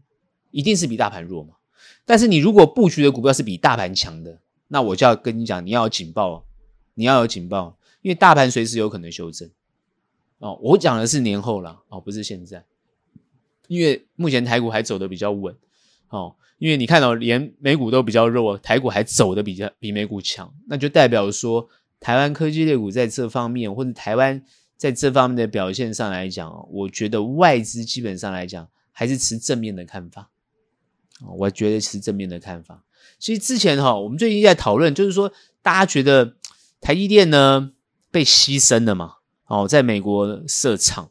[0.51, 1.55] 一定是比大盘弱嘛。
[2.05, 4.39] 但是你如果布局的股票是比大盘强的，
[4.69, 6.45] 那我就要跟你讲，你要有警报，
[6.93, 9.49] 你要有警报，因为大盘随时有可能修正。
[10.39, 12.63] 哦，我讲的是年后啦，哦，不是现在，
[13.67, 15.55] 因为目前台股还走得比较稳，
[16.09, 21.67] 哦，因为你看到连美股都比较弱，台股还走得比较比美股强，那就代表说
[21.99, 24.39] 台湾科技类股在这方面，或者台湾
[24.77, 30.29] 在这方面的表现上来讲，我觉得外资基本上来讲还是持正面的看法。
[31.35, 32.83] 我觉得持正面的看法。
[33.17, 35.33] 其实之前哈，我们最近在讨论，就是说
[35.63, 36.35] 大家觉得
[36.79, 37.71] 台积电呢
[38.11, 39.15] 被牺牲了嘛？
[39.47, 41.09] 哦，在美国设厂。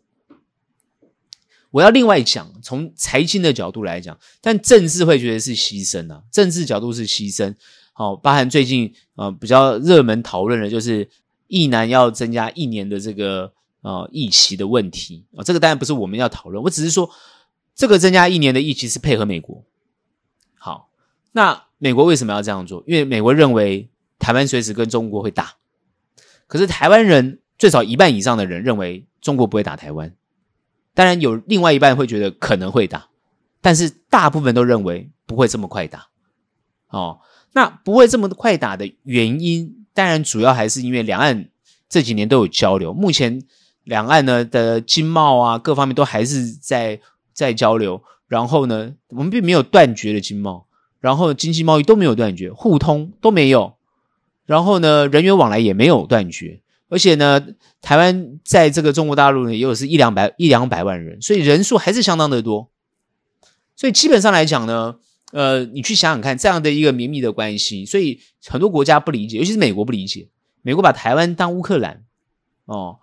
[1.71, 6.23] 我要另外讲，从财经的角度来讲，但政治会觉得是牺牲啊。
[6.33, 7.55] 政治角度是牺牲。
[7.93, 11.09] 好，包含最近呃比较热门讨论的，就是
[11.49, 13.53] 役男要增加一年的这个
[13.83, 15.45] 呃役期的问题啊。
[15.45, 17.11] 这个当然不是我们要讨论，我只是说
[17.75, 19.63] 这个增加一年的役期是配合美国。
[20.55, 20.89] 好，
[21.33, 22.83] 那美国为什么要这样做？
[22.87, 25.55] 因为美国认为台湾随时跟中国会打，
[26.47, 30.15] 可是台湾人最少一半以上的人认为中国不会打台湾，
[30.95, 33.09] 当然有另外一半会觉得可能会打，
[33.61, 36.09] 但是大部分都认为不会这么快打。
[36.89, 37.21] 哦，
[37.53, 41.49] 那不会这么快打的原因，当然主要还是因为两岸
[41.89, 43.43] 这几年都有交流，目前
[43.85, 47.01] 两岸呢的经贸啊各方面都还是在
[47.33, 48.03] 在交流。
[48.27, 50.69] 然后呢，我们并没有断绝的经贸，
[51.01, 53.75] 然后经济贸易都没有断绝，互通都没有，
[54.47, 56.61] 然后呢，人员往来也没有断绝，
[56.91, 57.41] 而且呢，
[57.81, 62.69] 台湾在这个中国大陆呢，也有是一两百一两百万人，所以人数还是相当的多，
[63.75, 64.97] 所以基本上来讲呢，
[65.33, 70.29] 呃，你去想想看，这样的一个绵密的关系，所以很多国家不理解，尤其是美国不理解，
[70.61, 72.05] 美国把台湾当乌克兰，
[72.67, 72.99] 哦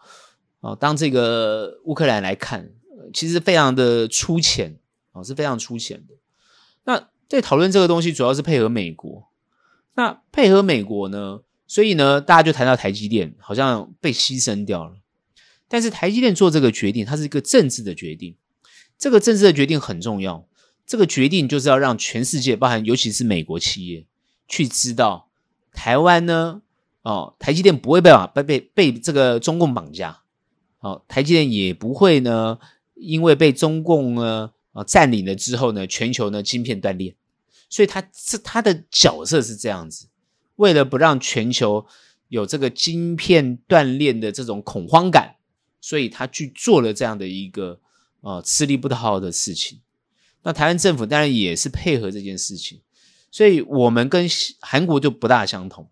[0.59, 2.69] 哦，当这个乌克兰来看，
[3.11, 4.77] 其实非常的粗浅。
[5.13, 6.13] 哦是非常粗浅的。
[6.83, 9.27] 那在讨论这个东西，主要是配合美国。
[9.95, 14.95] 那配合美国呢，所以呢，大家就谈到台积电好像被牺牲掉了。
[15.67, 18.35] 但是台积电做这个决定，它是一个政治的决定。
[18.97, 20.47] 这个政治的决定很重要。
[20.85, 24.05] 这个决定就是要让全世界，包含尤其是美国企业，
[24.47, 25.29] 去知道
[25.73, 26.61] 台湾呢，
[27.01, 30.21] 哦，台积电不会被被被被这个中共绑架。
[30.79, 32.57] 哦，台积电也不会呢，
[32.95, 34.51] 因为被中共呢。
[34.73, 37.15] 啊，占领了之后呢，全球呢晶片断裂，
[37.67, 40.05] 所以他这他的角色是这样子，
[40.57, 41.87] 为了不让全球
[42.27, 45.37] 有这个晶片断裂的这种恐慌感，
[45.79, 47.79] 所以他去做了这样的一个
[48.21, 49.79] 啊吃力不讨好的事情。
[50.43, 52.81] 那台湾政府当然也是配合这件事情，
[53.31, 54.27] 所以我们跟
[54.59, 55.89] 韩国就不大相同。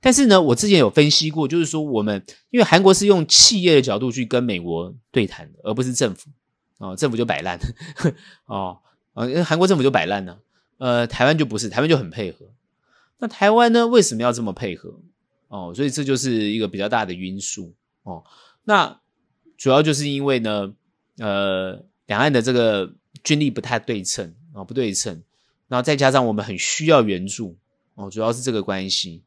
[0.00, 6.30] 但是呢，我之前有分析过，就是说我们因为韩国是用企业的角度去跟美国对谈，而不是政府。
[6.78, 7.58] 哦，政府就摆烂，
[8.48, 8.78] 哦，
[9.12, 10.38] 啊，因为韩国政府就摆烂呢，
[10.78, 12.46] 呃，台湾就不是，台湾就很配合。
[13.20, 15.00] 那台湾呢，为什么要这么配合？
[15.48, 18.24] 哦，所以这就是一个比较大的因素哦。
[18.64, 19.00] 那
[19.56, 20.72] 主要就是因为呢，
[21.18, 25.22] 呃，两岸的这个军力不太对称啊，不对称，
[25.68, 27.56] 然后再加上我们很需要援助
[27.94, 29.22] 哦，主要是这个关系。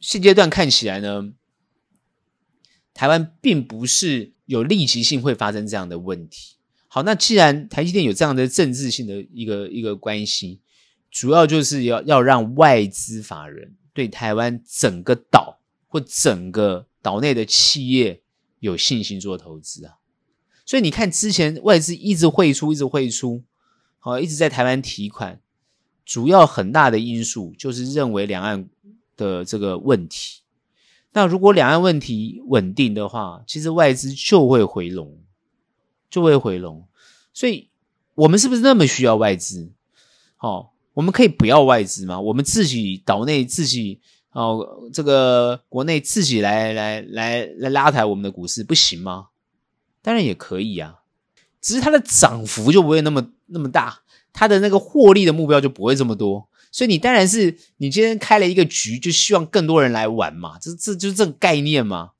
[0.00, 1.32] 现阶段看起来呢，
[2.92, 6.56] 台湾并不是有立即性会发生这样的问题。
[6.88, 10.60] 好，那既然台积电有这样的政治性的一个一个关系，
[11.14, 18.20] 主要就是要要让外资法人对台湾整个岛或整个岛内的企业
[18.58, 19.98] 有信心做投资啊。
[20.66, 23.44] 所以你看，之前外资一直汇出，一直汇出，
[24.00, 25.40] 好，一直在台湾提款，
[26.04, 28.68] 主要很大的因素就是认为两岸
[29.16, 30.40] 的这个问题。
[31.12, 35.16] 那如果两岸问题稳定的话，其实外资就会回笼，
[36.10, 36.88] 就会回笼。
[37.32, 37.68] 所以，
[38.16, 39.70] 我们是不是那么需要外资？
[40.38, 42.18] 哦，我们可以不要外资吗？
[42.18, 44.00] 我们自己岛内自己
[44.32, 49.26] 哦，这个国内自己来来来来拉抬我们的股市，不行吗？
[50.02, 51.00] 当然也可以啊，
[51.60, 54.00] 只是它的涨幅就不会那么那么大，
[54.32, 62.10] 它的那个获利的目标就不会这么多，所以你当然是你今天开了一个局，就希望更多人来玩嘛，这这就是这个概念嘛。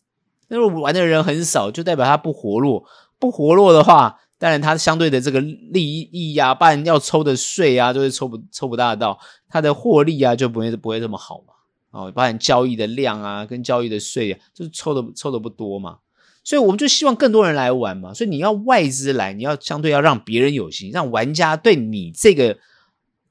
[0.48, 2.84] 那如果玩的人很少，就代表它不活络，
[3.18, 9.18] 不活络的话，当然它相对的这个利益呀，不然要抽的税啊，就是抽不抽不大到，
[9.48, 11.54] 它的获利啊就不会不会这么好嘛。
[11.90, 15.98] 哦，包含交易的量啊，跟交易的税啊，就是抽的抽的不多嘛。
[16.42, 22.58] 所以我们就希望更多人来玩嘛，所以你要外资来，你要相对要让别人有信心，让玩家对你这个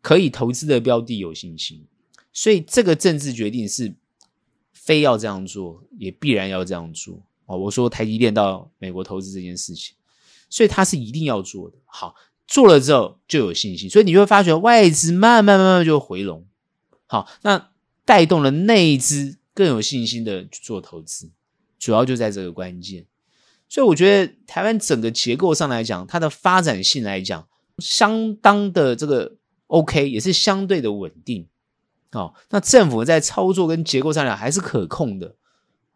[0.01, 1.85] 可以投资的标的有信心。
[2.31, 3.93] 所以这个政治决定是
[4.71, 7.55] 非要这样做，也必然要这样做哦。
[7.55, 9.93] 我说台积电到美国投资这件事情，
[10.53, 11.77] 所以他是一定要做的。
[11.85, 12.13] 好，
[12.45, 16.45] 做了之后就有信心，所以你会发觉外资慢慢慢慢就回笼。
[17.07, 17.71] 好，那
[18.05, 21.31] 带动了内资更有信心的去做投资。
[21.79, 23.07] 主要就在这个关键，
[23.67, 27.47] 所以我觉得台湾整个结构上来讲，它的发展性来讲，
[27.79, 31.47] 相当的这个 OK，也是相对的稳定。
[32.11, 35.35] 哦，那政府在操作跟结构上来讲还是可控的，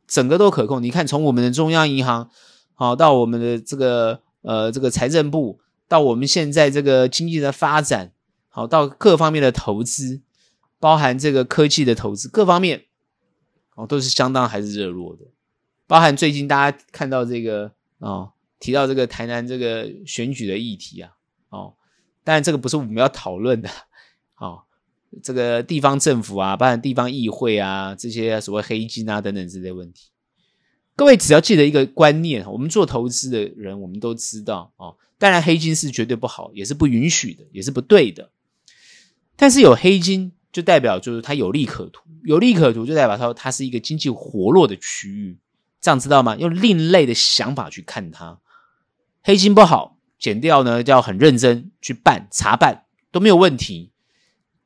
[0.08, 0.82] 整个都可控。
[0.82, 2.32] 你看，从我们的中央银行，
[2.74, 8.12] 好到我们的这个呃这个财政部，到我们现在这个经济的发展，
[8.50, 10.22] 好到各方面的投资，
[10.80, 12.86] 包含这个科技的投资，各方面
[13.76, 15.26] 哦都是相当还是热络的。
[15.88, 21.12] 包含最近大家看到这个哦，提到这个台南这个选举的议题啊，
[21.50, 21.74] 哦，
[22.24, 23.70] 当然这个不是我们要讨论的，
[24.38, 24.64] 哦，
[25.24, 30.10] 这个地方政府啊，包含地方议会啊，这些所谓黑金啊等等之类问题，
[30.98, 38.32] 各位只要记得一个观念，我们做投资的人，我们都知道哦，当然黑金是绝对不好，也是不允许的，也是不对的，
[39.36, 45.38] 但是有黑金就代表就是它有利可图，有利可图就代表它它是一个经济活络的区域。
[45.80, 46.36] 这样知道吗？
[46.36, 48.40] 用另类的想法去看它，
[49.22, 53.92] 黑金不好，减掉呢，就要很认真去办查办都没有问题。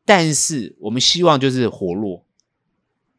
[0.05, 2.25] 但是我们希望就是活络，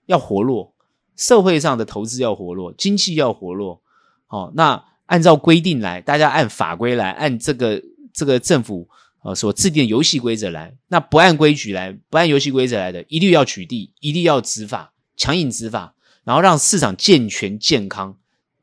[0.06, 0.71] 要活络，
[1.16, 3.80] 社会上的投资要活络，经济要活络。
[4.26, 7.82] 好，那按照规定来，大家按法规来，按这个
[8.12, 8.88] 这个政府
[9.22, 10.74] 呃所制定的游戏规则来。
[10.88, 15.94] 那不按规矩来，不按游戏规则来的，一律要取缔，一律要执法，强硬执法。
[16.24, 18.16] 然后让市场健全健康，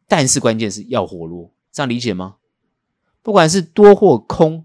[0.07, 2.35] 但是关键是要活络，这样理解吗？
[3.21, 4.63] 不管是多或空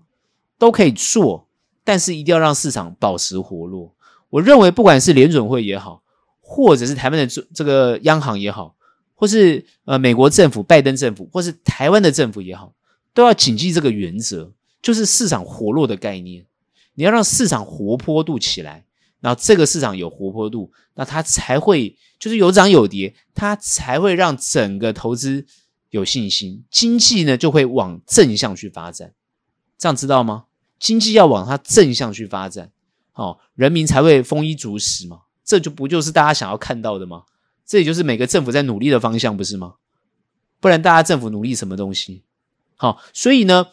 [0.60, 1.48] 都可以做，
[1.82, 3.92] 但是一定要让市场保持活络。
[4.30, 6.03] 我认为，不管是联准会也好，
[6.46, 8.76] 或者是台湾的这这个央行也好，
[9.14, 12.74] 或是呃美国政府拜登政府，或是台湾的政府也好，
[13.14, 16.44] 都要谨记这个原则，就是市场活络的概念。
[16.94, 18.84] 你要让市场活泼度起来。
[19.20, 25.46] 然后这个市场有活泼度，那它才会就是有涨有跌，它才会让整个投资
[25.88, 29.14] 有信心，经济呢就会往正向去发展，
[29.78, 30.44] 这样知道吗？
[30.78, 32.70] 经济要往它正向去发展，
[33.14, 37.24] 哦，人民才会丰衣足食嘛，这就不就是大家想要看到的吗？
[37.66, 39.74] 这也就是每个政府在努力的方向，不是吗？
[40.60, 42.22] 不然大家政府努力什么东西？
[42.76, 43.68] 好，所以呢。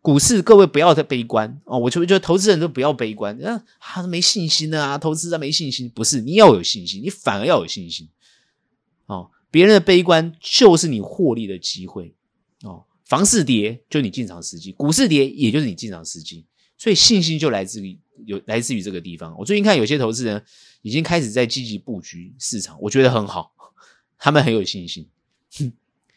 [0.00, 1.76] 股市，各位不要太悲观哦！
[1.76, 8.08] 我就觉得投资人都不要悲观，啊，他没信心啊，投资人没信心，不是，你要有信心，你反而要有信心
[9.06, 9.28] 哦。
[9.50, 12.14] 别人的悲观就是你获利的机会
[12.62, 12.84] 哦。
[13.04, 16.46] 房市跌就你进场时机，股市跌也就是你进场时机，
[16.78, 19.36] 所以信心就来自于有来自于这个地方。
[19.38, 20.42] 我最近看有些投资人
[20.80, 23.52] 已经开始在积极布局市场，我觉得很好，
[24.18, 25.06] 他们很有信心。
[25.58, 25.72] 哼。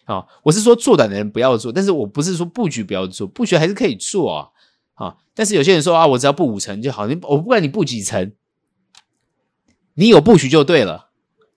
[0.05, 4.49] 啊，我是说做短的人不要做，但是我不是说布局不要做，布局还是可以做啊。
[4.95, 8.33] 啊，但是有些人说啊，我只要布五层就好，你我不管你布几层，
[9.93, 11.11] 你有布局就对了，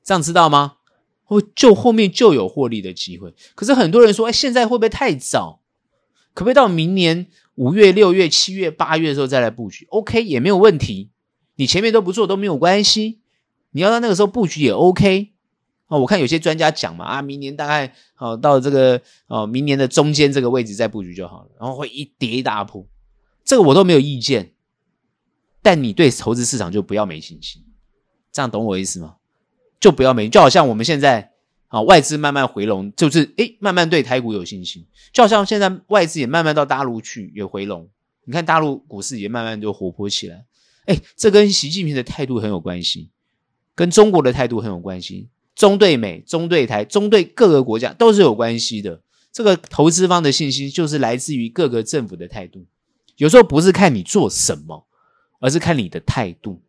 [0.04, 0.76] 这样知道吗？
[1.24, 3.34] 会就后面就有获利的机会。
[3.54, 5.62] 可是很多人说，哎，现在会不会太早？
[6.34, 11.10] 可不可以到明年五月、六月、七月、八月的时候再来布局？OK，也没有问题。
[11.56, 13.20] 你前面都不做都没有关系，
[13.70, 15.32] 你要到那个时候布局也 OK。
[15.86, 22.86] 哦，我看有些专家讲嘛，啊，明年大概哦到这个哦明年的中间这个位置再布局就好了，然后会一跌一大波，
[23.44, 24.52] 这个我都没有意见。
[25.62, 27.62] 但你对投资市场就不要没信心，
[28.32, 29.16] 这样懂我意思吗？
[29.78, 31.33] 就不要没，就好像我们现在
[31.74, 37.88] 啊外资慢慢回笼，就是诶慢慢对台股有信心，就好像现在外资也慢慢到大陆去也回笼，
[38.24, 40.44] 你看大陆股市也慢慢就活泼起来，
[40.86, 43.10] 诶这跟习近平的态度很有关系，
[43.74, 45.30] 跟中国的态度很有关系。
[45.56, 49.00] 中对美、中对台、中对各个国家都是有关系的。
[49.32, 52.66] 这个投资方的信心就是来自于各个政府的态度。
[53.16, 54.86] 有时候不是看你做什么，
[55.38, 56.60] 而是看你的态度。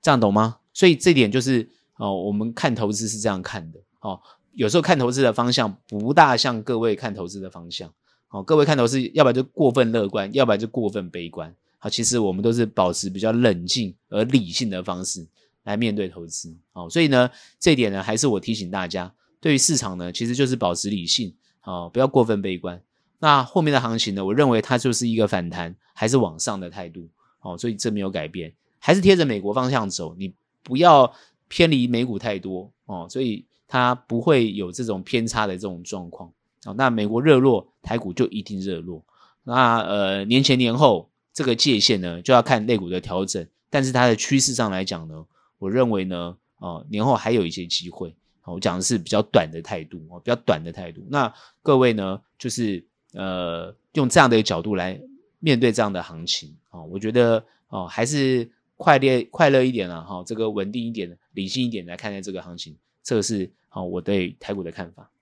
[0.00, 0.58] 这样懂吗？
[0.72, 4.20] 所以这点就是哦，我们看投资是这样看的哦。
[4.52, 7.92] 有时候看投资的方向不大像各位看投资的方向。
[8.28, 11.54] 哦，各位看投资，要不然就过分乐观，要不然就过分悲观。
[11.78, 15.26] 好，其实我们都是保持比较冷静而理性的方式。
[15.66, 17.28] 来面对投资，哦，所以呢，
[17.58, 21.34] 这一点呢，还是我提醒大家，对于市场呢，其实就是保持理性，
[21.64, 22.80] 哦，不要过分悲观。
[23.18, 27.08] 那后面的行情呢，我认为它就是一个反弹，还是往上的态度，
[27.40, 30.32] 哦，所以这没有改变，还是贴着美国方向走，你
[30.62, 31.12] 不要
[31.48, 36.32] 偏离美股太多，哦，所以它不会有这种偏差的这种状况，
[36.64, 39.04] 哦，那美国热络，台股就一定热络。
[39.44, 45.24] 那呃，年前年后这个界限呢，就要看类股的调整，但是它的趋势上来讲呢。
[45.58, 48.14] 我认为呢，哦，年后还有一些机会。
[48.44, 51.02] 我讲的是比较短的态度，哦，比较短的态度。
[51.08, 55.00] 那各位呢，就是呃，用这样的一个角度来
[55.40, 62.76] 面对这样的行情，哦，我觉得哦，还是快乐快乐一点了，哈，这个稳定一点、理性一点来看待这个行情，
[63.06, 65.12] 这个是好我对台股的看法。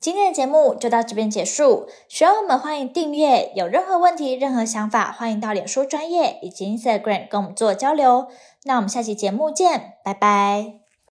[0.00, 8.28] 今天的节目就到这边结束，喜欢我们欢迎订阅，有任何问题、任何想法，欢迎到脸书专业以及 Instagram 跟我们做交流。
[8.64, 10.85] 那我们下期节目见，拜拜。